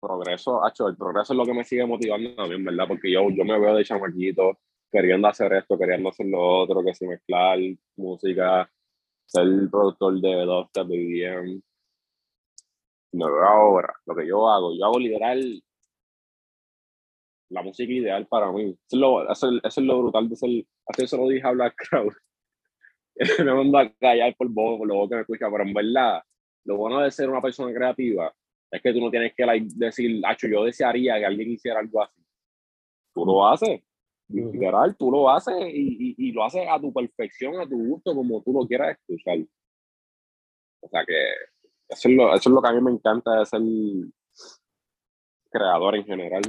progreso, 0.00 0.64
hacho, 0.64 0.88
el 0.88 0.96
progreso 0.96 1.32
es 1.32 1.36
lo 1.36 1.44
que 1.44 1.54
me 1.54 1.64
sigue 1.64 1.86
motivando 1.86 2.34
también, 2.34 2.64
¿verdad? 2.64 2.86
Porque 2.88 3.12
yo, 3.12 3.28
yo 3.30 3.44
me 3.44 3.58
veo 3.58 3.74
de 3.74 3.84
chamaquito 3.84 4.58
queriendo 4.90 5.28
hacer 5.28 5.52
esto, 5.52 5.78
queriendo 5.78 6.08
hacer 6.08 6.26
lo 6.26 6.40
otro, 6.40 6.82
que 6.82 6.94
si 6.94 7.06
mezclar 7.06 7.58
música, 7.96 8.68
ser 9.26 9.46
productor 9.70 10.20
de 10.20 10.44
dubstep, 10.44 10.86
de. 10.86 11.60
Me 13.12 13.24
veo 13.24 13.44
ahora, 13.44 13.94
lo 14.06 14.14
que 14.14 14.26
yo 14.26 14.48
hago, 14.48 14.74
yo 14.74 14.84
hago 14.86 14.98
literal 14.98 15.62
la 17.50 17.62
música 17.62 17.92
ideal 17.92 18.26
para 18.26 18.52
mí. 18.52 18.70
Eso 18.70 18.76
es 18.92 18.98
lo, 18.98 19.30
eso, 19.30 19.50
es 19.62 19.76
lo 19.78 19.98
brutal 19.98 20.28
de 20.28 20.36
ser, 20.36 20.50
así 20.86 21.04
eso 21.04 21.16
lo 21.16 21.28
dije 21.28 21.46
a 21.46 21.52
Black 21.52 21.74
Crowd. 21.76 22.12
me 23.44 23.54
manda 23.54 23.80
a 23.80 23.92
callar 23.94 24.34
por 24.36 24.48
vos, 24.48 24.78
por 24.78 24.88
lo 24.88 25.08
que 25.08 25.14
me 25.16 25.20
escucha, 25.22 25.48
pero 25.50 25.64
en 25.64 25.74
verdad, 25.74 26.22
lo 26.64 26.76
bueno 26.76 27.00
de 27.00 27.10
ser 27.10 27.28
una 27.30 27.40
persona 27.40 27.74
creativa 27.74 28.32
es 28.70 28.82
que 28.82 28.92
tú 28.92 29.00
no 29.00 29.10
tienes 29.10 29.32
que 29.34 29.44
decir, 29.76 30.20
Hacho, 30.26 30.46
yo 30.46 30.64
desearía 30.64 31.18
que 31.18 31.24
alguien 31.24 31.50
hiciera 31.50 31.80
algo 31.80 32.02
así. 32.02 32.22
Tú 33.14 33.24
lo 33.24 33.48
haces, 33.48 33.80
literal, 34.28 34.96
tú 34.96 35.10
lo 35.10 35.30
haces 35.30 35.54
y, 35.72 36.14
y, 36.18 36.28
y, 36.28 36.32
lo 36.32 36.44
haces 36.44 36.66
a 36.68 36.78
tu 36.78 36.92
perfección, 36.92 37.58
a 37.58 37.66
tu 37.66 37.76
gusto, 37.76 38.14
como 38.14 38.42
tú 38.42 38.52
lo 38.52 38.66
quieras 38.66 38.98
escuchar. 38.98 39.38
O 40.80 40.88
sea 40.88 41.04
que 41.04 41.14
eso 41.88 42.08
es 42.08 42.14
lo, 42.14 42.34
eso 42.34 42.48
es 42.50 42.54
lo 42.54 42.62
que 42.62 42.68
a 42.68 42.72
mí 42.72 42.80
me 42.82 42.90
encanta 42.92 43.38
de 43.38 43.46
ser 43.46 43.60
creador 45.50 45.96
en 45.96 46.04
general. 46.04 46.42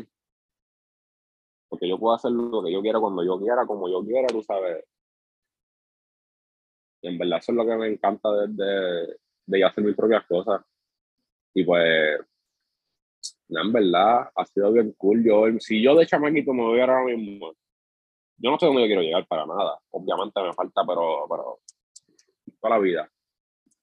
Porque 1.70 1.88
yo 1.88 1.98
puedo 2.00 2.16
hacer 2.16 2.32
lo 2.32 2.64
que 2.64 2.72
yo 2.72 2.82
quiera 2.82 3.00
cuando 3.00 3.24
yo 3.24 3.40
quiera, 3.40 3.66
como 3.66 3.88
yo 3.88 4.04
quiera, 4.04 4.28
tú 4.28 4.42
sabes. 4.42 4.84
Y 7.02 7.08
en 7.08 7.18
verdad 7.18 7.38
eso 7.38 7.52
es 7.52 7.58
lo 7.58 7.66
que 7.66 7.76
me 7.76 7.88
encanta 7.88 8.30
de, 8.32 8.48
de, 8.48 9.18
de 9.46 9.64
hacer 9.64 9.84
mis 9.84 9.96
propias 9.96 10.26
cosas. 10.26 10.62
Y 11.54 11.64
pues, 11.64 12.20
en 13.50 13.74
verdad, 13.74 14.30
ha 14.36 14.46
sido 14.46 14.72
bien 14.72 14.94
cool. 14.98 15.24
Yo, 15.24 15.46
si 15.60 15.82
yo 15.82 15.96
de 15.96 16.06
chamaquito 16.06 16.54
me 16.54 16.64
voy 16.64 16.80
ahora 16.80 17.04
mismo, 17.04 17.54
yo 18.38 18.52
no 18.52 18.60
sé 18.60 18.66
dónde 18.66 18.82
yo 18.82 18.88
quiero 18.88 19.02
llegar 19.02 19.28
para 19.28 19.46
nada. 19.46 19.80
Obviamente 19.92 20.42
me 20.42 20.54
falta, 20.54 20.84
pero, 20.88 21.26
pero 21.30 21.60
toda 22.62 22.76
la 22.76 22.80
vida. 22.80 23.12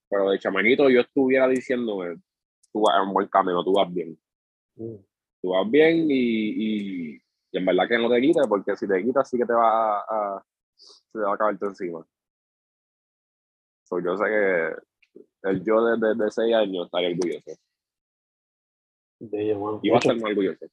Pero 0.08 0.30
de 0.30 0.38
chamaquito 0.38 0.88
yo 0.88 1.00
estuviera 1.00 1.48
diciéndome, 1.48 2.16
tú 2.72 2.82
vas 2.82 3.02
en 3.02 3.12
buen 3.12 3.28
camino, 3.28 3.64
tú 3.64 3.72
vas 3.72 3.92
bien. 3.92 4.18
Mm. 4.76 4.96
Tú 5.42 5.50
vas 5.50 5.70
bien 5.70 6.06
y, 6.10 7.14
y, 7.14 7.20
en 7.58 7.66
verdad 7.66 7.88
que 7.88 7.98
no 7.98 8.08
te 8.08 8.20
quites, 8.20 8.46
porque 8.48 8.76
si 8.76 8.86
te 8.86 9.02
quitas 9.02 9.28
sí 9.28 9.38
que 9.38 9.46
te 9.46 9.52
va 9.52 10.00
a, 10.00 10.44
se 10.76 11.18
te 11.18 11.24
va 11.24 11.34
a 11.34 11.38
caerte 11.38 11.66
encima. 11.66 12.06
So, 13.84 14.00
yo 14.00 14.16
sé 14.16 14.24
que 14.24 15.48
el 15.48 15.64
yo 15.64 15.84
desde 15.84 16.14
de, 16.14 16.30
6 16.30 16.54
años 16.54 16.86
estaría 16.86 17.10
orgulloso. 17.10 17.52
De 19.20 19.54
bueno. 19.54 19.80
Y 19.82 19.90
va 19.90 19.96
a 19.96 19.98
estar 19.98 20.16
muy 20.16 20.30
orgulloso. 20.30 20.66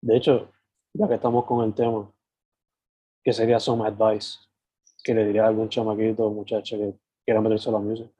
De 0.00 0.16
hecho, 0.16 0.52
ya 0.94 1.08
que 1.08 1.14
estamos 1.14 1.44
con 1.44 1.64
el 1.64 1.74
tema, 1.74 2.10
¿qué 3.24 3.32
sería 3.32 3.58
some 3.58 3.86
advice 3.86 4.38
que 5.02 5.14
le 5.14 5.26
diría 5.26 5.44
a 5.44 5.48
algún 5.48 5.68
chamaquito 5.68 6.26
o 6.26 6.30
muchacho 6.30 6.76
que 6.76 6.94
quiera 7.24 7.40
meterse 7.40 7.68
a 7.68 7.72
la 7.72 7.78
música? 7.78 8.10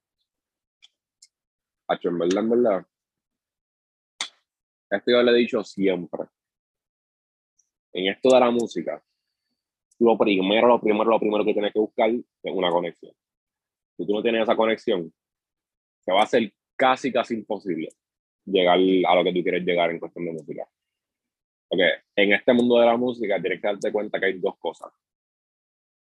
en 1.89 2.19
verdad, 2.19 2.43
en 2.43 2.51
verdad. 2.51 2.87
Esto 4.91 5.11
yo 5.11 5.23
le 5.23 5.33
he 5.33 5.35
dicho 5.35 5.63
siempre. 5.65 6.29
En 7.93 8.07
esto 8.07 8.31
de 8.31 8.41
la 8.41 8.51
música, 8.51 9.03
lo 9.99 10.19
primero, 10.19 10.67
lo 10.67 10.81
primero, 10.81 11.11
lo 11.11 11.21
primero 11.21 11.45
que 11.45 11.53
tienes 11.53 11.73
que 11.73 11.79
buscar 11.79 12.11
es 12.11 12.25
una 12.43 12.71
conexión. 12.71 13.13
Si 13.97 14.07
tú 14.07 14.15
no 14.15 14.23
tienes 14.23 14.43
esa 14.43 14.57
conexión, 14.57 15.13
te 16.05 16.13
va 16.13 16.23
a 16.23 16.27
ser 16.27 16.53
casi, 16.77 17.13
casi 17.13 17.35
imposible 17.35 17.89
llegar 18.45 18.79
a 18.79 19.15
lo 19.15 19.25
que 19.25 19.33
tú 19.33 19.43
quieres 19.43 19.65
llegar 19.65 19.91
en 19.91 20.01
cuestión 20.01 20.25
de 20.25 20.33
música. 20.33 20.69
Porque 21.69 21.89
en 22.17 22.33
este 22.33 22.53
mundo 22.53 22.79
de 22.79 22.87
la 22.87 22.97
música 22.97 23.41
tienes 23.41 23.61
que 23.61 23.67
darte 23.67 23.93
cuenta 23.93 24.19
que 24.19 24.27
hay 24.27 24.39
dos 24.39 24.57
cosas 24.59 24.93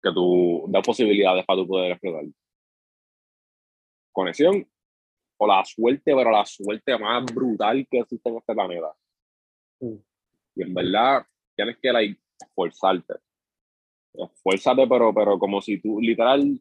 que 0.02 0.12
tú, 0.12 0.66
dos 0.68 0.82
posibilidades 0.84 1.44
para 1.44 1.60
tu 1.60 1.66
poder 1.66 1.92
explotar. 1.92 2.24
Conexión 4.12 4.68
o 5.38 5.46
la 5.46 5.64
suerte, 5.64 6.14
pero 6.14 6.30
la 6.30 6.44
suerte 6.44 6.98
más 6.98 7.24
brutal 7.26 7.86
que 7.90 8.00
existe 8.00 8.28
en 8.28 8.36
este 8.36 8.54
planeta. 8.54 8.94
Mm. 9.80 9.96
Y 10.56 10.62
en 10.62 10.74
verdad 10.74 11.26
tienes 11.58 11.76
que 11.78 11.92
like, 11.92 12.20
esforzarte. 12.40 13.14
Esfuérzate, 14.14 14.86
pero, 14.86 15.12
pero 15.12 15.38
como 15.38 15.60
si 15.60 15.80
tú 15.80 16.00
literal 16.00 16.60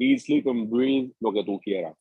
eat, 0.00 0.18
sleep 0.18 0.48
and 0.48 0.68
breathe 0.68 1.12
lo 1.20 1.32
que 1.32 1.44
tú 1.44 1.60
quieras. 1.60 1.96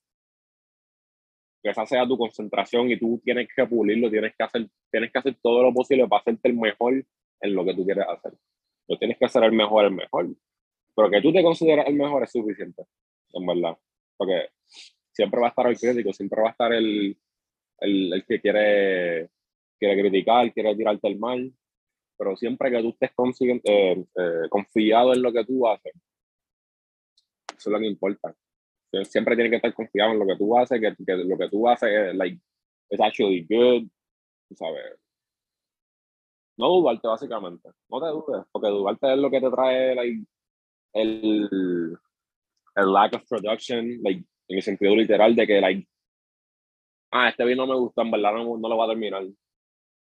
Que 1.61 1.69
esa 1.69 1.85
sea 1.85 2.07
tu 2.07 2.17
concentración 2.17 2.89
y 2.89 2.97
tú 2.97 3.21
tienes 3.23 3.47
que 3.55 3.65
pulirlo, 3.67 4.09
tienes 4.09 4.33
que 4.35 4.43
hacer, 4.43 4.67
tienes 4.91 5.11
que 5.11 5.19
hacer 5.19 5.37
todo 5.41 5.61
lo 5.61 5.71
posible 5.71 6.07
para 6.07 6.21
hacerte 6.21 6.49
el 6.49 6.55
mejor 6.55 7.05
en 7.41 7.55
lo 7.55 7.63
que 7.63 7.75
tú 7.75 7.85
quieres 7.85 8.05
hacer. 8.07 8.33
No 8.87 8.97
tienes 8.97 9.17
que 9.19 9.29
ser 9.29 9.43
el 9.43 9.51
mejor, 9.51 9.85
el 9.85 9.91
mejor. 9.91 10.27
Pero 10.95 11.09
que 11.11 11.21
tú 11.21 11.31
te 11.31 11.43
consideres 11.43 11.85
el 11.87 11.93
mejor 11.93 12.23
es 12.23 12.31
suficiente, 12.31 12.83
en 13.33 13.45
verdad. 13.45 13.77
Porque 14.17 14.49
siempre 15.11 15.39
va 15.39 15.47
a 15.47 15.49
estar 15.49 15.67
el 15.67 15.77
crítico, 15.77 16.11
siempre 16.11 16.41
va 16.41 16.49
a 16.49 16.51
estar 16.51 16.73
el, 16.73 17.15
el, 17.79 18.13
el 18.13 18.25
que 18.25 18.41
quiere, 18.41 19.29
quiere 19.83 20.01
criticar, 20.01 20.53
quiere 20.53 20.75
tirarte 20.75 21.07
el 21.07 21.19
mal. 21.19 21.53
Pero 22.17 22.37
siempre 22.37 22.71
que 22.71 22.81
tú 22.81 22.89
estés 22.89 23.11
eh, 23.65 24.05
eh, 24.15 24.49
confiado 24.49 25.13
en 25.13 25.21
lo 25.21 25.33
que 25.33 25.43
tú 25.43 25.67
haces, 25.67 25.93
eso 27.49 27.69
es 27.69 27.73
lo 27.73 27.79
que 27.79 27.87
importa. 27.87 28.35
Siempre 29.03 29.35
tienes 29.35 29.49
que 29.49 29.55
estar 29.55 29.73
confiado 29.73 30.11
en 30.11 30.19
lo 30.19 30.27
que 30.27 30.37
tú 30.37 30.55
haces, 30.57 30.79
que, 30.79 31.15
lo 31.15 31.37
que 31.37 31.49
tú 31.49 31.67
haces 31.67 31.89
es, 31.89 32.15
like, 32.15 32.39
actually 32.99 33.45
good, 33.49 33.87
sabes. 34.55 34.99
No 36.57 36.69
dudarte, 36.69 37.07
básicamente. 37.07 37.69
No 37.89 37.99
te 37.99 38.07
dudes, 38.07 38.45
porque 38.51 38.67
dudarte 38.67 39.13
es 39.13 39.17
lo 39.17 39.31
que 39.31 39.41
te 39.41 39.49
trae 39.49 39.95
like, 39.95 40.25
el, 40.93 41.97
lack 42.75 43.15
of 43.15 43.27
production, 43.27 44.01
like, 44.03 44.23
en 44.47 44.57
el 44.57 44.61
sentido 44.61 44.95
literal 44.95 45.35
de 45.35 45.47
que, 45.47 45.59
like, 45.59 45.87
ah, 47.11 47.29
este 47.29 47.43
video 47.43 47.65
no 47.65 47.73
me 47.73 47.79
gusta, 47.79 48.03
en 48.03 48.11
verdad 48.11 48.33
no, 48.33 48.57
no 48.57 48.69
lo 48.69 48.75
voy 48.75 48.85
a 48.85 48.89
terminar. 48.89 49.23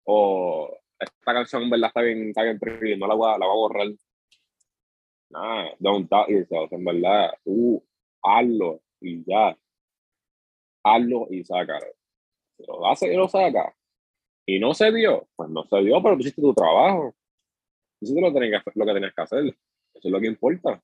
O 0.05 0.77
esta 0.99 1.33
canción 1.33 1.63
en 1.63 1.71
verdad 1.71 1.89
está 1.89 2.03
bien, 2.03 2.29
está 2.29 2.43
bien 2.43 2.59
no 2.99 3.07
la 3.07 3.15
voy 3.15 3.35
a, 3.35 3.39
la 3.39 3.47
voy 3.47 3.55
a 3.55 3.59
borrar. 3.59 3.89
Nah, 5.31 5.71
don't 5.79 6.09
doubt 6.11 6.29
yourself, 6.29 6.73
en 6.73 6.85
verdad. 6.85 7.31
Tú 7.45 7.83
hazlo 8.23 8.83
y 9.01 9.25
ya. 9.25 9.57
Hazlo 10.85 11.27
y 11.31 11.45
sácalo. 11.45 11.87
Si 12.57 12.65
lo 12.67 12.87
hace 12.87 13.13
y 13.13 13.17
lo 13.17 13.29
saca. 13.29 13.75
Y 14.47 14.59
no 14.59 14.75
se 14.75 14.93
dio, 14.93 15.29
pues 15.37 15.49
no 15.49 15.65
se 15.65 15.79
dio, 15.79 16.03
pero 16.03 16.17
tú 16.17 16.21
hiciste 16.21 16.43
tu 16.43 16.53
trabajo. 16.53 17.15
Tú 17.99 18.05
hiciste 18.05 18.21
lo, 18.21 18.33
que, 18.33 18.63
lo 18.75 18.87
que 18.87 18.93
tenías 18.93 19.15
que 19.15 19.23
hacer. 19.23 19.45
Eso 19.47 20.09
es 20.09 20.13
lo 20.13 20.21
que 20.21 20.27
importa. 20.27 20.83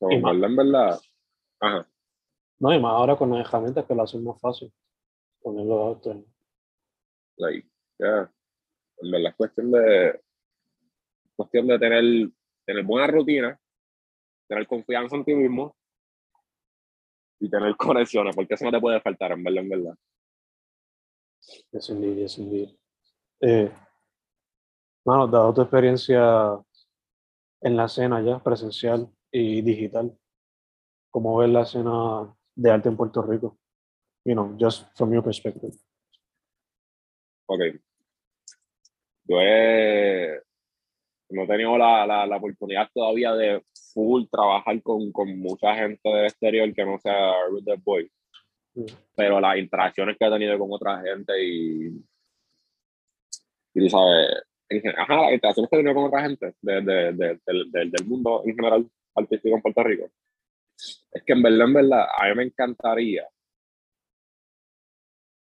en 0.00 0.22
verdad, 0.22 0.44
en 0.44 0.56
verdad. 0.56 1.00
Ajá. 1.60 1.88
No, 2.58 2.74
y 2.74 2.80
más 2.80 2.92
ahora 2.92 3.16
con 3.16 3.30
las 3.30 3.46
herramientas 3.46 3.86
que 3.86 3.94
lo 3.94 4.02
hacen 4.02 4.24
más 4.24 4.40
fácil. 4.40 4.72
Ponerlo 5.40 5.74
a 5.74 5.90
otro. 5.90 6.24
Like, 7.40 7.66
yeah. 7.98 8.30
En 8.98 9.10
verdad 9.10 9.30
es 9.30 9.36
cuestión 9.36 9.70
de 9.72 10.20
cuestión 11.34 11.66
de 11.66 11.78
tener 11.78 12.30
tener 12.66 12.84
buena 12.84 13.06
rutina, 13.08 13.58
tener 14.48 14.66
confianza 14.66 15.16
en 15.16 15.24
ti 15.24 15.34
mismo 15.34 15.74
y 17.40 17.50
tener 17.50 17.76
conexiones, 17.76 18.34
porque 18.36 18.54
eso 18.54 18.64
no 18.64 18.70
te 18.70 18.80
puede 18.80 19.00
faltar, 19.00 19.32
en 19.32 19.42
verdad, 19.42 19.64
en 19.64 19.68
verdad. 19.68 19.94
Es 21.72 21.88
un 21.88 22.00
día, 22.00 22.26
es 22.26 22.38
un 22.38 22.50
día. 22.50 22.68
Eh, 23.40 23.72
dado 25.04 25.54
tu 25.54 25.62
experiencia 25.62 26.60
en 27.62 27.76
la 27.76 27.86
escena 27.86 28.22
ya, 28.22 28.38
presencial 28.42 29.08
y 29.32 29.62
digital, 29.62 30.16
¿cómo 31.10 31.38
ves 31.38 31.50
la 31.50 31.62
escena 31.62 32.34
de 32.54 32.70
arte 32.70 32.88
en 32.88 32.96
Puerto 32.96 33.22
Rico? 33.22 33.58
You 34.24 34.34
know, 34.34 34.56
just 34.60 34.86
from 34.96 35.12
your 35.12 35.24
perspective. 35.24 35.76
Ok. 37.50 37.60
Yo 39.24 39.40
he, 39.40 40.40
no 41.30 41.42
he 41.42 41.46
tenido 41.48 41.76
la, 41.76 42.06
la, 42.06 42.26
la, 42.26 42.36
oportunidad 42.36 42.88
todavía 42.94 43.32
de 43.34 43.60
full 43.92 44.26
trabajar 44.30 44.80
con, 44.82 45.10
con 45.10 45.36
mucha 45.40 45.74
gente 45.74 46.08
del 46.08 46.26
exterior 46.26 46.72
que 46.72 46.84
no 46.84 46.96
sea 47.00 47.32
the 47.64 47.74
Boy. 47.82 48.08
Mm. 48.74 48.84
Pero 49.16 49.40
las 49.40 49.58
interacciones 49.58 50.16
que 50.16 50.26
he 50.26 50.30
tenido 50.30 50.56
con 50.60 50.68
otra 50.70 51.00
gente 51.00 51.32
y, 51.44 51.88
y 53.74 53.80
tú 53.80 53.88
sabes, 53.88 54.44
ajá, 54.96 55.22
las 55.22 55.32
interacciones 55.32 55.70
que 55.70 55.76
he 55.76 55.78
tenido 55.80 55.94
con 55.96 56.04
otra 56.04 56.22
gente 56.22 56.54
de, 56.62 56.80
de, 56.82 57.12
de, 57.12 57.40
del, 57.46 57.90
del 57.90 58.06
mundo 58.06 58.42
en 58.44 58.54
general 58.54 58.88
artístico 59.16 59.56
en 59.56 59.62
Puerto 59.62 59.82
Rico, 59.82 60.08
es 60.76 61.22
que 61.26 61.32
en 61.32 61.42
verdad, 61.42 61.66
en 61.66 61.74
verdad, 61.74 62.06
a 62.16 62.28
mí 62.28 62.34
me 62.36 62.44
encantaría 62.44 63.26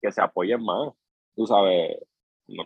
que 0.01 0.09
se 0.09 0.21
apoyen 0.21 0.63
más, 0.63 0.93
tú 1.37 1.47
sabes, 1.47 1.97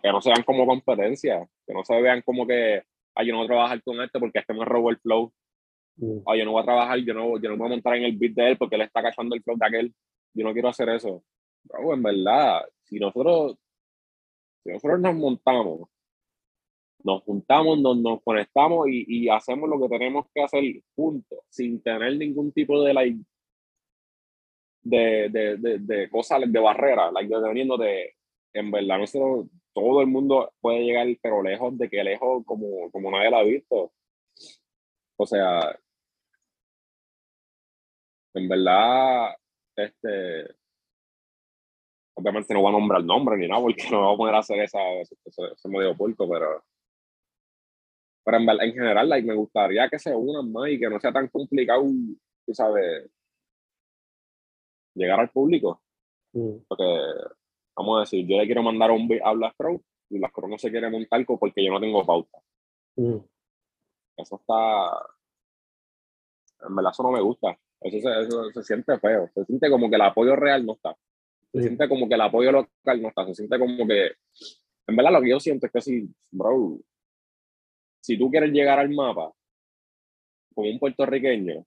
que 0.01 0.11
no 0.11 0.21
sean 0.21 0.43
como 0.43 0.65
competencia, 0.65 1.47
que 1.67 1.73
no 1.73 1.83
se 1.83 2.01
vean 2.01 2.23
como 2.23 2.47
que 2.47 2.81
ay, 3.15 3.27
yo 3.27 3.33
no 3.33 3.39
voy 3.39 3.45
a 3.45 3.49
trabajar 3.49 3.83
con 3.83 4.01
este 4.01 4.19
porque 4.19 4.39
este 4.39 4.53
me 4.53 4.65
robó 4.65 4.89
el 4.89 4.99
flow. 4.99 5.31
Mm. 5.97 6.19
Ay, 6.25 6.39
yo 6.39 6.45
no 6.45 6.51
voy 6.51 6.61
a 6.61 6.65
trabajar, 6.65 6.99
yo 6.99 7.13
no, 7.13 7.39
yo 7.39 7.49
no 7.49 7.57
voy 7.57 7.67
a 7.67 7.69
montar 7.69 7.95
en 7.95 8.03
el 8.03 8.17
beat 8.17 8.33
de 8.33 8.51
él 8.51 8.57
porque 8.57 8.75
él 8.75 8.81
está 8.81 9.01
cachando 9.01 9.35
el 9.35 9.43
flow 9.43 9.57
de 9.57 9.65
aquel. 9.65 9.95
Yo 10.33 10.45
no 10.45 10.53
quiero 10.53 10.69
hacer 10.69 10.89
eso. 10.89 11.23
Bro, 11.63 11.93
en 11.93 12.03
verdad, 12.03 12.61
si 12.83 12.97
nosotros, 12.99 13.57
si 14.63 14.71
nosotros 14.71 14.99
nos 14.99 15.15
montamos, 15.15 15.89
nos 17.03 17.23
juntamos, 17.23 17.79
nos, 17.79 17.97
nos 17.97 18.21
conectamos 18.23 18.87
y, 18.87 19.05
y, 19.07 19.29
hacemos 19.29 19.67
lo 19.69 19.79
que 19.79 19.89
tenemos 19.89 20.27
que 20.33 20.43
hacer 20.43 20.63
juntos, 20.95 21.39
sin 21.49 21.81
tener 21.81 22.15
ningún 22.15 22.51
tipo 22.51 22.81
de, 22.83 22.93
like, 22.93 23.19
de, 24.83 25.29
de, 25.29 25.57
de, 25.57 25.79
de 25.79 26.09
cosas, 26.09 26.41
de 26.45 26.59
barrera, 26.59 27.11
like, 27.11 27.33
dependiendo 27.33 27.75
de, 27.77 28.13
en 28.53 28.71
verdad, 28.71 28.99
nosotros 28.99 29.47
todo 29.73 30.01
el 30.01 30.07
mundo 30.07 30.53
puede 30.61 30.83
llegar, 30.83 31.07
pero 31.21 31.43
lejos 31.43 31.77
de 31.77 31.89
que 31.89 32.03
lejos 32.03 32.43
como, 32.45 32.91
como 32.91 33.11
nadie 33.11 33.31
la 33.31 33.39
ha 33.39 33.43
visto. 33.43 33.91
O 35.17 35.25
sea, 35.25 35.77
en 38.33 38.49
verdad, 38.49 39.35
este, 39.75 40.55
obviamente 42.15 42.53
no 42.53 42.61
voy 42.61 42.69
a 42.69 42.77
nombrar 42.79 43.03
nombre 43.03 43.37
ni 43.37 43.47
nada, 43.47 43.61
porque 43.61 43.83
no 43.91 44.05
voy 44.05 44.13
a 44.13 44.17
poner 44.17 44.35
a 44.35 44.39
hacer 44.39 44.59
esa, 44.59 44.79
ese, 45.01 45.69
medio 45.69 45.95
pulco, 45.95 46.27
pero, 46.29 46.63
pero 48.23 48.37
en, 48.37 48.49
en 48.49 48.73
general, 48.73 49.09
like, 49.09 49.27
me 49.27 49.35
gustaría 49.35 49.89
que 49.89 49.99
se 49.99 50.13
unan 50.15 50.51
más 50.51 50.69
y 50.69 50.79
que 50.79 50.89
no 50.89 50.99
sea 50.99 51.11
tan 51.11 51.27
complicado, 51.29 51.83
tú 52.45 52.53
sabes, 52.53 53.09
llegar 54.95 55.19
al 55.19 55.29
público. 55.29 55.81
Mm. 56.33 56.57
Porque, 56.67 56.85
vamos 57.75 57.97
a 57.97 57.99
decir, 58.01 58.25
yo 58.27 58.37
le 58.37 58.45
quiero 58.45 58.63
mandar 58.63 58.91
un 58.91 59.07
beat 59.07 59.21
a 59.23 59.33
Black 59.33 59.55
Crow 59.57 59.81
y 60.09 60.17
Black 60.17 60.31
Crow 60.31 60.49
no 60.49 60.57
se 60.57 60.69
quiere 60.69 60.89
montar 60.89 61.25
porque 61.25 61.63
yo 61.65 61.71
no 61.71 61.79
tengo 61.79 62.05
pauta. 62.05 62.37
Mm. 62.95 63.17
Eso 64.17 64.35
está. 64.35 65.07
En 66.67 66.75
verdad, 66.75 66.91
eso 66.91 67.03
no 67.03 67.11
me 67.11 67.21
gusta. 67.21 67.57
Eso 67.79 67.99
se, 67.99 68.21
eso 68.21 68.51
se 68.51 68.63
siente 68.63 68.99
feo. 68.99 69.29
Se 69.33 69.45
siente 69.45 69.69
como 69.69 69.89
que 69.89 69.95
el 69.95 70.01
apoyo 70.01 70.35
real 70.35 70.65
no 70.65 70.73
está. 70.73 70.95
Se 71.51 71.61
siente 71.61 71.89
como 71.89 72.07
que 72.07 72.15
el 72.15 72.21
apoyo 72.21 72.51
local 72.51 73.01
no 73.01 73.09
está. 73.09 73.25
Se 73.25 73.35
siente 73.35 73.57
como 73.57 73.87
que. 73.87 74.11
En 74.87 74.95
verdad, 74.95 75.13
lo 75.13 75.21
que 75.21 75.29
yo 75.29 75.39
siento 75.39 75.65
es 75.65 75.71
que 75.71 75.81
si, 75.81 76.09
bro, 76.31 76.79
si 78.01 78.17
tú 78.17 78.29
quieres 78.29 78.51
llegar 78.51 78.79
al 78.79 78.89
mapa 78.89 79.31
como 80.53 80.69
un 80.69 80.79
puertorriqueño, 80.79 81.65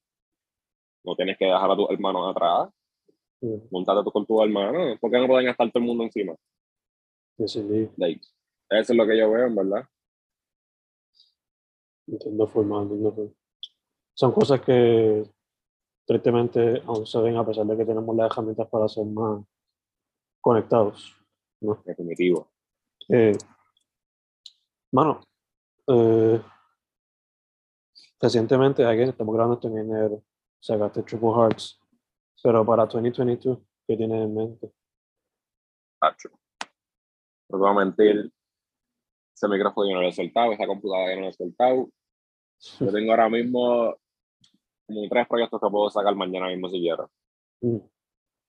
no 1.05 1.17
tienes 1.17 1.39
que 1.39 1.47
dejar 1.47 1.71
a 1.71 1.77
tus 1.77 1.91
hermanos 1.91 2.31
atrás. 2.31 2.71
Montate 3.71 4.03
tú 4.05 4.11
con 4.11 4.27
tu 4.27 4.43
hermano. 4.43 4.97
¿Por 4.99 5.11
qué 5.11 5.19
no 5.19 5.27
pueden 5.27 5.49
estar 5.49 5.71
todo 5.71 5.81
el 5.81 5.87
mundo 5.87 6.05
encima? 6.05 6.35
Sí, 7.37 7.49
sí. 7.49 7.91
Eso 8.71 8.93
es 8.93 8.97
lo 8.97 9.07
que 9.07 9.19
yo 9.19 9.31
veo, 9.31 9.47
en 9.47 9.55
verdad. 9.55 9.85
Entiendo 12.07 12.47
formal, 12.47 12.83
entiendo 12.83 13.35
Son 14.15 14.33
cosas 14.33 14.61
que 14.61 15.25
tristemente 16.07 16.83
aún 16.87 17.07
se 17.07 17.19
ven 17.21 17.37
a 17.37 17.47
pesar 17.47 17.67
de 17.67 17.77
que 17.77 17.85
tenemos 17.85 18.15
las 18.17 18.31
herramientas 18.31 18.69
para 18.69 18.89
ser 18.89 19.07
más 19.07 19.45
conectados. 20.41 21.17
¿no? 21.61 21.83
Definitivo. 21.85 22.51
Eh, 23.09 23.37
mano, 24.93 25.21
eh, 25.89 26.41
recientemente, 28.21 28.85
aquí 28.85 29.03
estamos 29.03 29.35
grabando 29.35 29.55
esto 29.55 29.69
en 29.69 29.79
enero, 29.79 30.23
sacaste 30.61 31.03
Triple 31.03 31.31
Hearts, 31.31 31.81
pero 32.45 32.67
para 32.67 32.85
2022, 32.85 33.59
¿qué 33.89 33.97
tienes 33.97 34.23
en 34.23 34.35
mente? 34.35 34.71
Pacho. 35.99 36.29
No 37.49 37.59
voy 37.59 37.71
a 37.71 37.73
mentir, 37.73 38.31
ese 39.35 39.49
micrófono 39.49 39.89
yo 39.89 39.95
no 39.95 40.03
lo 40.03 40.09
he 40.09 40.13
soltado, 40.13 40.53
esa 40.53 40.67
computadora 40.67 41.15
yo 41.15 41.17
no 41.17 41.23
lo 41.23 41.29
he 41.29 41.33
soltado. 41.33 41.89
Yo 42.81 42.93
tengo 42.93 43.13
ahora 43.13 43.31
mismo 43.31 43.97
como 44.87 45.09
tres 45.09 45.27
proyectos 45.27 45.59
que 45.59 45.71
puedo 45.71 45.89
sacar 45.89 46.15
mañana 46.15 46.49
mismo 46.49 46.69
si 46.69 46.81
quiero. 46.81 47.11
Mm. 47.63 47.79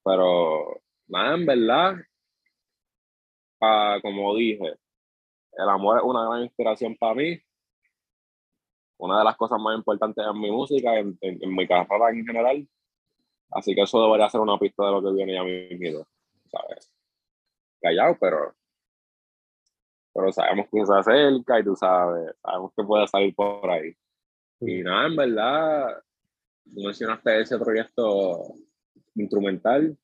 Pero, 0.04 0.82
nada, 1.08 1.36
en 1.36 1.46
verdad, 1.46 1.96
como 4.02 4.36
dije, 4.36 4.76
el 5.54 5.70
amor 5.70 6.00
es 6.00 6.04
una 6.04 6.26
gran 6.26 6.44
inspiración 6.44 6.98
para 6.98 7.16
mí. 7.16 7.40
Una 8.98 9.20
de 9.20 9.24
las 9.24 9.38
cosas 9.38 9.58
más 9.58 9.78
importantes 9.78 10.26
en 10.26 10.38
mi 10.38 10.52
música, 10.52 11.00
en, 11.00 11.18
mi 11.22 11.66
carrera 11.66 12.10
en 12.10 12.26
general. 12.26 12.68
Así 13.52 13.74
que 13.74 13.82
eso 13.82 14.02
debería 14.02 14.30
ser 14.30 14.42
una 14.42 14.58
pista 14.58 14.86
de 14.86 14.92
lo 14.92 15.02
que 15.02 15.14
viene 15.14 15.34
ya 15.34 15.44
mismo, 15.44 16.06
¿sabes? 16.50 16.92
Callado, 17.82 18.18
pero 18.20 18.56
pero 20.16 20.32
sabemos 20.32 20.68
que 20.72 20.86
se 20.86 20.94
acerca 20.94 21.60
y 21.60 21.64
tú 21.66 21.76
sabes, 21.76 22.34
sabemos 22.42 22.72
que 22.76 22.84
puede 22.86 23.06
salir 23.06 23.36
por 23.36 23.70
ahí. 23.70 23.94
Y 24.62 24.82
nada, 24.82 25.08
en 25.08 25.16
verdad, 25.18 26.04
mencionaste 26.64 27.42
ese 27.42 27.60
proyecto 27.60 28.56
instrumental. 29.16 29.98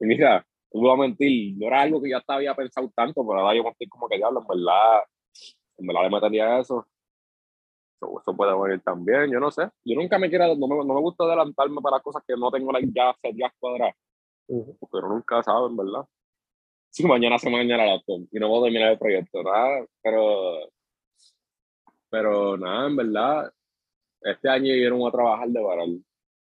Y 0.00 0.04
mira, 0.04 0.44
no 0.72 0.80
voy 0.80 0.92
a 0.92 0.96
mentir, 0.96 1.56
no 1.56 1.68
era 1.68 1.82
algo 1.82 2.02
que 2.02 2.10
ya 2.10 2.20
había 2.26 2.56
pensado 2.56 2.90
tanto, 2.92 3.24
pero 3.24 3.38
ahora 3.38 3.56
yo 3.56 3.62
me 3.62 3.70
estoy 3.70 3.86
como 3.86 4.08
que 4.08 4.16
diablo, 4.16 4.40
en 4.40 4.48
verdad, 4.48 5.02
en 5.78 5.86
verdad 5.86 6.02
le 6.02 6.10
metería 6.10 6.58
eso. 6.58 6.88
Eso, 8.00 8.34
puede 8.34 8.58
venir 8.60 8.80
también, 8.82 9.30
yo 9.30 9.38
no 9.40 9.50
sé. 9.50 9.68
Yo 9.84 9.96
nunca 9.96 10.18
me 10.18 10.30
quiero, 10.30 10.54
no 10.56 10.66
me, 10.66 10.76
no 10.76 10.94
me 10.94 11.00
gusta 11.00 11.24
adelantarme 11.24 11.80
para 11.82 12.00
cosas 12.00 12.22
que 12.26 12.34
no 12.34 12.50
tengo 12.50 12.72
la 12.72 12.80
ya, 12.80 13.14
ya 13.34 13.52
cuadradas. 13.58 13.94
Pero 14.46 15.08
nunca 15.08 15.42
sabe, 15.42 15.66
en 15.66 15.76
verdad. 15.76 16.06
Si 16.88 17.06
mañana 17.06 17.38
se 17.38 17.50
mañana 17.50 17.86
la 17.86 18.02
y 18.06 18.38
no 18.38 18.48
puedo 18.48 18.64
terminar 18.64 18.92
el 18.92 18.98
proyecto, 18.98 19.42
nada. 19.42 19.86
Pero, 20.02 20.70
pero 22.08 22.56
nada, 22.56 22.88
en 22.88 22.96
verdad, 22.96 23.52
este 24.22 24.48
año 24.48 24.74
yo 24.74 24.90
no 24.90 24.96
voy 24.96 25.08
a 25.08 25.12
trabajar 25.12 25.48
de 25.48 25.62
varal. 25.62 26.04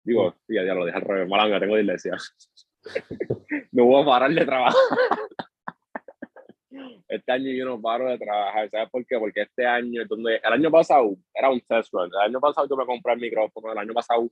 Digo, 0.03 0.33
ya, 0.47 0.65
ya 0.65 0.73
lo 0.73 0.85
dije 0.85 0.97
al 0.97 1.03
revés, 1.03 1.29
mala 1.29 1.59
tengo 1.59 1.77
iglesia. 1.77 2.17
no 3.71 3.85
voy 3.85 4.01
a 4.01 4.05
parar 4.05 4.31
de 4.31 4.45
trabajar. 4.45 4.81
Este 7.07 7.31
año 7.31 7.51
yo 7.51 7.65
no 7.65 7.81
paro 7.81 8.09
de 8.09 8.17
trabajar. 8.17 8.69
¿Sabes 8.69 8.89
por 8.89 9.05
qué? 9.05 9.17
Porque 9.17 9.41
este 9.41 9.65
año, 9.65 10.05
donde, 10.07 10.35
el 10.35 10.53
año 10.53 10.71
pasado 10.71 11.15
era 11.33 11.49
un 11.49 11.61
test 11.61 11.93
run. 11.93 12.09
El 12.13 12.29
año 12.29 12.39
pasado 12.39 12.67
yo 12.69 12.75
me 12.75 12.85
compré 12.85 13.13
el 13.13 13.19
micrófono. 13.19 13.71
El 13.71 13.77
año 13.77 13.93
pasado 13.93 14.29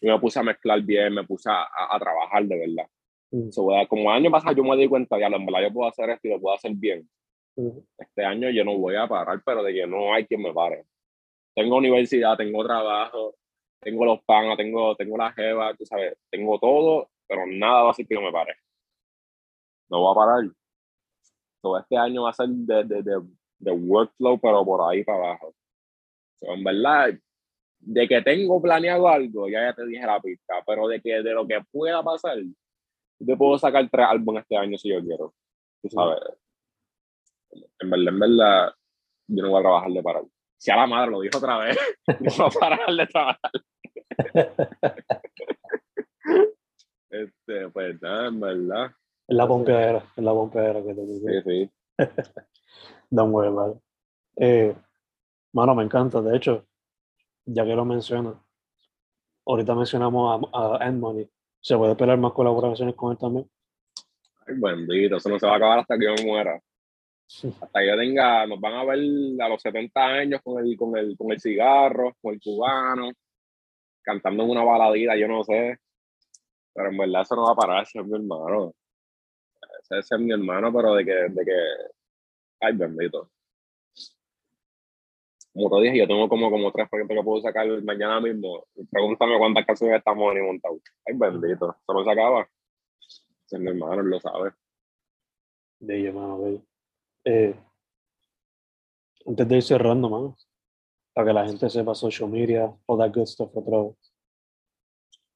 yo 0.00 0.12
me 0.12 0.20
puse 0.20 0.38
a 0.38 0.42
mezclar 0.42 0.80
bien, 0.82 1.14
me 1.14 1.24
puse 1.24 1.50
a, 1.50 1.66
a, 1.90 1.98
trabajar 1.98 2.44
de 2.44 2.58
verdad. 2.58 2.88
Mm. 3.30 3.50
como 3.88 4.10
el 4.10 4.16
año 4.16 4.30
pasado 4.30 4.56
yo 4.56 4.64
me 4.64 4.76
di 4.76 4.88
cuenta, 4.88 5.18
ya, 5.18 5.26
en 5.26 5.44
verdad 5.44 5.62
yo 5.62 5.72
puedo 5.72 5.88
hacer 5.88 6.08
esto 6.10 6.28
y 6.28 6.30
lo 6.30 6.40
puedo 6.40 6.54
hacer 6.56 6.72
bien. 6.74 7.08
Mm. 7.56 7.78
Este 7.98 8.24
año 8.24 8.50
yo 8.50 8.64
no 8.64 8.78
voy 8.78 8.96
a 8.96 9.06
parar, 9.06 9.42
pero 9.44 9.62
de 9.62 9.74
que 9.74 9.86
no 9.86 10.14
hay 10.14 10.24
quien 10.24 10.42
me 10.42 10.52
pare 10.52 10.84
tengo 11.58 11.76
universidad, 11.76 12.36
tengo 12.36 12.64
trabajo, 12.64 13.34
tengo 13.80 14.04
los 14.04 14.22
panas, 14.22 14.56
tengo, 14.56 14.94
tengo 14.94 15.16
la 15.16 15.32
jeva, 15.32 15.74
tú 15.74 15.84
sabes, 15.84 16.16
tengo 16.30 16.56
todo, 16.60 17.10
pero 17.26 17.46
nada 17.48 17.82
va 17.82 17.90
a 17.90 17.94
ser 17.94 18.06
que 18.06 18.14
yo 18.14 18.20
me 18.20 18.30
pare. 18.30 18.54
No 19.90 20.00
voy 20.00 20.12
a 20.12 20.14
parar. 20.14 20.44
Todo 21.60 21.78
este 21.78 21.96
año 21.96 22.22
va 22.22 22.30
a 22.30 22.34
ser 22.34 22.48
de, 22.48 22.84
de, 22.84 23.02
de, 23.02 23.22
de 23.58 23.70
workflow, 23.72 24.38
pero 24.40 24.64
por 24.64 24.90
ahí 24.90 25.04
para 25.04 25.18
abajo. 25.18 25.54
en 26.40 26.64
verdad, 26.64 27.10
de 27.80 28.08
que 28.08 28.22
tengo 28.22 28.60
planeado 28.60 29.08
algo, 29.08 29.48
ya, 29.48 29.62
ya 29.62 29.74
te 29.74 29.86
dije 29.86 30.04
la 30.04 30.20
pista, 30.20 30.54
pero 30.66 30.88
de 30.88 31.00
que 31.00 31.22
de 31.22 31.32
lo 31.32 31.46
que 31.46 31.60
pueda 31.70 32.02
pasar, 32.02 32.36
te 33.18 33.36
puedo 33.36 33.58
sacar 33.58 33.88
tres 33.90 34.06
álbumes 34.08 34.42
este 34.42 34.56
año 34.56 34.78
si 34.78 34.90
yo 34.90 35.00
quiero. 35.02 35.34
Tú 35.82 35.88
sabes. 35.90 36.20
En 37.80 37.90
verdad, 37.90 38.08
en 38.08 38.18
verdad, 38.18 38.72
yo 39.28 39.42
no 39.42 39.50
voy 39.50 39.60
a 39.60 39.62
trabajar 39.62 39.90
de 39.90 40.02
parar. 40.02 40.22
Si 40.56 40.70
a 40.70 40.76
la 40.76 40.86
madre 40.86 41.10
lo 41.10 41.20
dijo 41.20 41.38
otra 41.38 41.58
vez, 41.58 41.76
no 42.20 42.44
va 42.44 42.46
a 42.46 42.50
parar 42.50 42.94
de 42.94 43.06
trabajar. 43.06 43.52
este, 47.10 47.68
pues 47.70 48.02
nada, 48.02 48.28
en 48.28 48.40
verdad. 48.40 48.90
Es 49.28 49.36
la 49.36 49.46
pompeadera, 49.46 50.02
es 50.16 50.24
la 50.24 50.32
pompeadera 50.32 50.82
que 50.82 50.94
te 50.94 51.06
digo. 51.06 51.28
Sí, 51.28 51.42
sí. 51.44 51.70
Da 53.10 53.22
un 53.24 53.32
buen 53.32 53.54
vale. 53.54 53.74
Eh, 54.36 54.74
mano, 55.52 55.74
me 55.74 55.84
encanta. 55.84 56.22
De 56.22 56.34
hecho, 56.34 56.66
ya 57.44 57.64
que 57.64 57.74
lo 57.74 57.84
mencionas, 57.84 58.34
ahorita 59.46 59.74
mencionamos 59.74 60.48
a, 60.52 60.76
a 60.76 60.92
Money. 60.92 61.28
¿Se 61.60 61.76
puede 61.76 61.92
esperar 61.92 62.16
más 62.18 62.32
colaboraciones 62.32 62.94
con 62.94 63.12
él 63.12 63.18
también? 63.18 63.50
Ay, 64.46 64.54
bendito, 64.56 65.16
eso 65.16 65.28
no 65.28 65.38
se 65.38 65.46
va 65.46 65.54
a 65.54 65.56
acabar 65.56 65.78
hasta 65.80 65.98
que 65.98 66.04
yo 66.04 66.24
muera. 66.24 66.58
Hasta 67.60 67.84
yo 67.84 67.96
tenga, 67.98 68.46
nos 68.46 68.58
van 68.60 68.74
a 68.74 68.84
ver 68.84 68.98
a 69.42 69.48
los 69.48 69.60
70 69.60 70.02
años 70.02 70.40
con 70.42 70.64
el, 70.64 70.76
con 70.76 70.96
el, 70.96 71.16
con 71.18 71.32
el 71.32 71.40
cigarro, 71.40 72.16
con 72.22 72.34
el 72.34 72.40
cubano, 72.40 73.10
cantando 74.00 74.44
una 74.44 74.64
baladita, 74.64 75.16
yo 75.16 75.28
no 75.28 75.44
sé. 75.44 75.76
Pero 76.72 76.90
en 76.90 76.96
verdad 76.96 77.22
eso 77.22 77.36
no 77.36 77.44
va 77.44 77.52
a 77.52 77.56
parar, 77.56 77.82
es 77.82 77.94
mi 78.06 78.14
hermano. 78.14 78.72
Ese, 79.90 80.14
es 80.14 80.20
mi 80.20 80.32
hermano, 80.32 80.72
pero 80.72 80.94
de 80.94 81.04
que, 81.04 81.12
de 81.12 81.44
que, 81.44 81.56
ay, 82.60 82.76
bendito. 82.76 83.30
Como 85.52 85.70
te 85.70 85.84
dije, 85.84 85.98
yo 85.98 86.06
tengo 86.06 86.28
como, 86.28 86.50
como 86.50 86.70
tres 86.70 86.88
proyectos 86.88 87.16
que 87.16 87.24
puedo 87.24 87.42
sacar 87.42 87.66
mañana 87.82 88.20
mismo. 88.20 88.64
Pregúntame 88.90 89.38
cuántas 89.38 89.66
canciones 89.66 89.98
estamos 89.98 90.34
ni 90.34 90.40
montados. 90.40 90.80
Ay, 91.06 91.14
bendito. 91.16 91.76
Se 92.04 92.10
acaba. 92.10 92.48
Ese 93.46 93.56
es 93.56 93.60
mi 93.60 93.68
hermano, 93.68 94.02
él 94.02 94.08
lo 94.08 94.20
sabe. 94.20 94.52
Bello, 95.80 96.08
hermano, 96.08 96.42
bello. 96.42 96.62
Eh, 97.24 97.54
antes 99.26 99.48
de 99.48 99.56
ir 99.56 99.62
cerrando, 99.62 100.08
man, 100.08 100.34
para 101.14 101.26
que 101.26 101.32
la 101.32 101.46
gente 101.46 101.68
sepa 101.68 101.94
social 101.94 102.28
media, 102.28 102.72
all 102.86 102.98
that 102.98 103.12
good 103.12 103.26
stuff 103.26 103.50
otra 103.54 103.82
vez. 103.82 104.14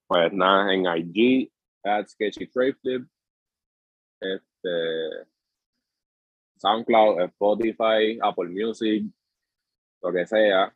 Pues 0.07 0.33
nada, 0.33 0.73
en 0.73 0.87
IG, 0.87 1.51
at 1.85 2.07
Sketchy 2.07 2.47
Trade 2.47 2.75
Flip, 2.75 3.09
este, 4.23 5.29
SoundCloud, 6.57 7.21
Spotify, 7.23 8.19
Apple 8.23 8.49
Music, 8.51 9.05
lo 10.03 10.13
que 10.13 10.27
sea, 10.27 10.75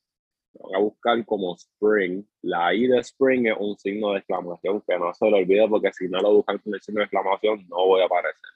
van 0.55 0.75
a 0.75 0.79
buscar 0.79 1.25
como 1.25 1.55
Spring. 1.55 2.25
La 2.43 2.75
I 2.75 2.87
de 2.87 2.99
Spring 2.99 3.47
es 3.47 3.57
un 3.59 3.77
signo 3.79 4.13
de 4.13 4.19
exclamación 4.19 4.83
que 4.87 4.99
no 4.99 5.13
se 5.15 5.31
lo 5.31 5.37
olvide 5.37 5.69
porque 5.69 5.93
si 5.93 6.09
no 6.09 6.21
lo 6.21 6.35
buscan 6.35 6.59
con 6.59 6.75
el 6.75 6.81
signo 6.81 7.01
de 7.01 7.05
exclamación 7.05 7.67
no 7.69 7.87
voy 7.87 8.03
a 8.03 8.07
aparecer. 8.07 8.51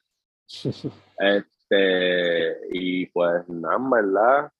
Este, 1.72 2.56
y 2.72 3.06
pues 3.06 3.48
nada, 3.48 3.78
verdad, 3.78 4.52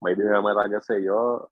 maybe 0.00 0.22
me 0.22 0.42
meta, 0.42 0.68
qué 0.70 0.80
sé 0.80 1.02
yo, 1.02 1.50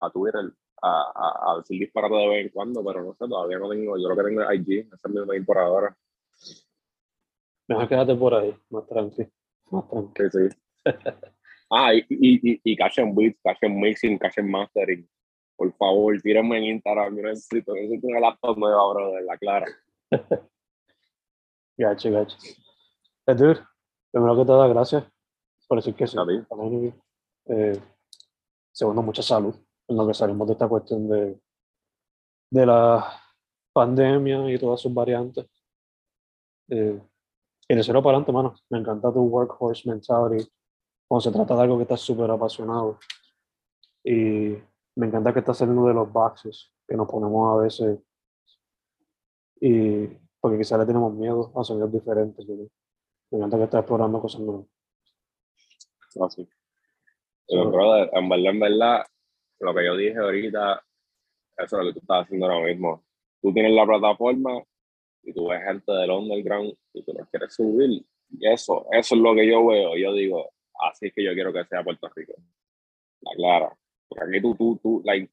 a 0.00 0.10
Twitter, 0.10 0.52
a, 0.82 1.12
a, 1.14 1.52
a 1.52 1.56
decir 1.58 1.80
disparate 1.80 2.14
de 2.14 2.28
vez 2.28 2.44
en 2.44 2.48
cuando, 2.50 2.84
pero 2.84 3.02
no 3.02 3.14
sé, 3.14 3.26
todavía 3.26 3.58
no 3.58 3.70
tengo, 3.70 3.96
yo 3.96 4.04
creo 4.04 4.16
que 4.16 4.22
tengo 4.24 4.52
IG, 4.52 4.88
esa 4.92 5.08
es 5.08 5.14
mi 5.14 5.54
ahora. 5.56 5.96
Mejor 7.68 7.88
quédate 7.88 8.14
por 8.14 8.34
ahí, 8.34 8.54
más 8.70 8.86
tranqui. 8.86 9.26
Más 9.70 9.88
tranqui. 9.88 10.22
Sí, 10.30 10.48
sí. 10.48 10.56
ah, 11.70 11.94
y, 11.94 12.04
y, 12.08 12.52
y, 12.52 12.60
y 12.64 12.76
Cash 12.76 13.00
and 13.00 13.16
Beats, 13.16 13.40
Cash 13.42 13.58
and 13.62 13.76
Mixing, 13.76 14.18
Cash 14.18 14.38
and 14.38 14.50
Mastering. 14.50 15.08
Por 15.56 15.72
favor, 15.76 16.20
tírenme 16.22 16.58
en 16.58 16.64
Instagram, 16.64 17.16
yo 17.16 17.22
necesito, 17.22 17.74
necesito 17.74 18.06
una 18.06 18.20
laptop 18.20 18.56
nueva, 18.58 18.92
bro, 18.92 19.12
de 19.12 19.22
la 19.22 19.36
clara. 19.36 19.66
Gacho, 21.76 22.10
gacho. 22.10 22.36
Eh, 23.28 23.34
dude, 23.34 23.60
primero 24.10 24.36
que 24.36 24.44
todo, 24.44 24.68
gracias 24.68 25.04
por 25.68 25.78
decir 25.78 25.94
que 25.94 26.06
sí. 26.06 26.16
Eh, 27.46 27.80
segundo, 28.72 29.02
mucha 29.02 29.22
salud 29.22 29.54
en 29.86 29.96
lo 29.96 30.06
que 30.06 30.14
salimos 30.14 30.48
de 30.48 30.54
esta 30.54 30.66
cuestión 30.66 31.08
de, 31.08 31.40
de 32.50 32.66
la 32.66 33.22
pandemia 33.72 34.50
y 34.50 34.58
todas 34.58 34.80
sus 34.80 34.92
variantes. 34.92 35.46
Eh, 36.70 37.00
y 37.68 37.74
de 37.74 37.82
cero 37.82 38.02
para 38.02 38.16
adelante, 38.16 38.32
mano. 38.32 38.54
Me 38.70 38.78
encanta 38.78 39.12
tu 39.12 39.20
workhorse 39.20 39.88
mentality 39.88 40.48
cuando 41.06 41.20
se 41.20 41.32
trata 41.32 41.54
de 41.54 41.62
algo 41.62 41.76
que 41.76 41.82
estás 41.82 42.00
súper 42.00 42.30
apasionado. 42.30 42.98
Y 44.04 44.56
me 44.96 45.06
encanta 45.06 45.32
que 45.32 45.40
estás 45.40 45.58
saliendo 45.58 45.86
de 45.86 45.94
los 45.94 46.10
boxes 46.10 46.72
que 46.86 46.96
nos 46.96 47.08
ponemos 47.08 47.58
a 47.58 47.62
veces. 47.62 47.98
Y 49.60 50.06
porque 50.40 50.58
quizás 50.58 50.78
le 50.78 50.86
tenemos 50.86 51.12
miedo 51.14 51.52
a 51.54 51.64
sonidos 51.64 51.92
diferentes. 51.92 52.46
¿no? 52.46 52.68
Me 53.30 53.38
encanta 53.38 53.58
que 53.58 53.64
estás 53.64 53.80
explorando 53.80 54.20
cosas 54.20 54.40
nuevas. 54.40 54.66
Así. 56.20 56.48
Pero, 57.46 57.70
brother, 57.70 58.10
en 58.12 58.28
verdad, 58.28 58.50
en 58.50 58.60
verdad, 58.60 59.06
lo 59.60 59.74
que 59.74 59.84
yo 59.84 59.96
dije 59.96 60.18
ahorita, 60.18 60.84
eso 61.58 61.80
es 61.80 61.84
lo 61.84 61.84
que 61.88 61.92
tú 61.94 62.00
estás 62.00 62.24
haciendo 62.24 62.46
ahora 62.46 62.66
mismo. 62.66 63.04
Tú 63.40 63.52
tienes 63.52 63.72
la 63.72 63.86
plataforma 63.86 64.62
y 65.28 65.32
tú 65.34 65.48
ves 65.48 65.62
gente 65.62 65.92
del 65.92 66.10
underground 66.10 66.74
y 66.94 67.02
tú 67.02 67.12
no 67.12 67.26
quieres 67.26 67.54
subir. 67.54 68.02
Y 68.30 68.48
eso, 68.48 68.86
eso 68.90 69.14
es 69.14 69.20
lo 69.20 69.34
que 69.34 69.46
yo 69.46 69.66
veo. 69.66 69.94
Yo 69.94 70.14
digo, 70.14 70.50
así 70.80 71.08
es 71.08 71.14
que 71.14 71.22
yo 71.22 71.34
quiero 71.34 71.52
que 71.52 71.64
sea 71.66 71.84
Puerto 71.84 72.08
Rico. 72.16 72.32
La 73.20 73.32
clara. 73.34 73.78
Porque 74.08 74.24
aquí 74.24 74.40
tú, 74.40 74.54
tú, 74.54 74.80
tú, 74.82 75.02
like, 75.04 75.30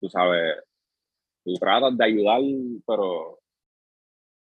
tú 0.00 0.08
sabes, 0.08 0.56
tú 1.44 1.52
tratas 1.54 1.96
de 1.96 2.04
ayudar, 2.04 2.40
pero 2.86 3.38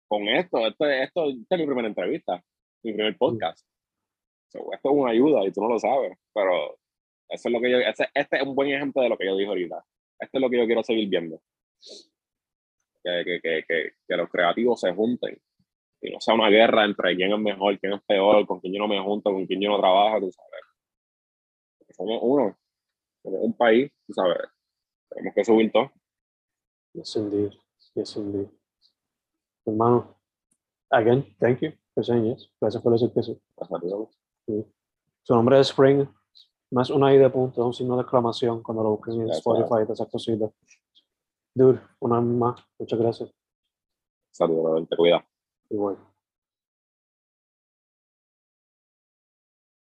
con 0.08 0.28
esto, 0.28 0.66
esto, 0.66 0.86
esto, 0.86 1.30
esta 1.30 1.54
es 1.54 1.60
mi 1.60 1.66
primera 1.66 1.88
entrevista, 1.88 2.44
mi 2.82 2.92
primer 2.92 3.16
podcast. 3.16 3.66
So, 4.48 4.58
esto 4.74 4.90
es 4.90 4.94
una 4.94 5.12
ayuda 5.12 5.46
y 5.46 5.52
tú 5.52 5.62
no 5.62 5.68
lo 5.70 5.78
sabes, 5.78 6.18
pero 6.34 6.78
eso 7.30 7.48
es 7.48 7.52
lo 7.52 7.60
que 7.62 7.70
yo, 7.70 7.78
ese, 7.78 8.08
este 8.12 8.36
es 8.36 8.42
un 8.42 8.54
buen 8.54 8.70
ejemplo 8.70 9.00
de 9.00 9.08
lo 9.08 9.16
que 9.16 9.24
yo 9.24 9.36
dije 9.36 9.48
ahorita. 9.48 9.82
Esto 10.18 10.36
es 10.36 10.42
lo 10.42 10.50
que 10.50 10.58
yo 10.58 10.66
quiero 10.66 10.82
seguir 10.82 11.08
viendo. 11.08 11.40
Que, 13.04 13.24
que, 13.24 13.40
que, 13.40 13.64
que, 13.66 13.92
que 14.06 14.16
los 14.16 14.30
creativos 14.30 14.80
se 14.80 14.92
junten 14.92 15.40
y 16.02 16.10
no 16.10 16.20
sea 16.20 16.34
una 16.34 16.48
guerra 16.48 16.84
entre 16.84 17.14
quién 17.14 17.32
es 17.32 17.38
mejor, 17.38 17.78
quién 17.78 17.92
es 17.92 18.02
peor, 18.02 18.44
con 18.44 18.60
quién 18.60 18.74
yo 18.74 18.80
no 18.80 18.88
me 18.88 19.00
junto, 19.00 19.32
con 19.32 19.46
quién 19.46 19.60
yo 19.60 19.70
no 19.70 19.78
trabajo, 19.78 20.18
tú 20.18 20.32
sabes. 20.32 20.60
Porque 21.78 21.94
somos 21.94 22.18
uno, 22.22 22.58
somos 23.22 23.40
un 23.40 23.56
país, 23.56 23.90
tú 24.06 24.12
sabes. 24.12 24.38
Tenemos 25.08 25.34
que 25.34 25.44
subir 25.44 25.70
todo. 25.70 25.92
Yes, 26.94 27.16
indeed. 27.16 27.52
Yes, 27.94 28.16
indeed. 28.16 28.48
Hermano, 29.64 30.18
again, 30.90 31.24
thank 31.38 31.60
you 31.60 31.72
for 31.94 32.04
saying 32.04 32.24
yes. 32.24 32.50
Gracias 32.60 32.82
por 32.82 32.92
decir 32.92 33.12
que 33.12 33.22
sí. 33.22 33.40
Sí. 34.46 34.66
Su 35.22 35.34
nombre 35.34 35.60
es 35.60 35.68
Spring. 35.68 36.08
Es 36.80 36.90
una 36.90 37.14
I 37.14 37.18
de 37.18 37.30
punto, 37.30 37.64
un 37.64 37.74
signo 37.74 37.96
de 37.96 38.02
exclamación 38.02 38.62
cuando 38.62 38.82
lo 38.82 38.90
busquen 38.96 39.20
en 39.20 39.30
Spotify 39.30 39.82
y 39.82 39.84
todas 39.84 40.00
esas 40.00 40.10
cositas. 40.10 40.50
Dude, 41.54 41.80
una 42.00 42.20
vez 42.20 42.28
más, 42.28 42.64
muchas 42.78 42.98
gracias. 42.98 43.30
Saludos, 44.30 44.88
te 44.88 44.96
cuida. 44.96 45.26
Igual. 45.68 45.98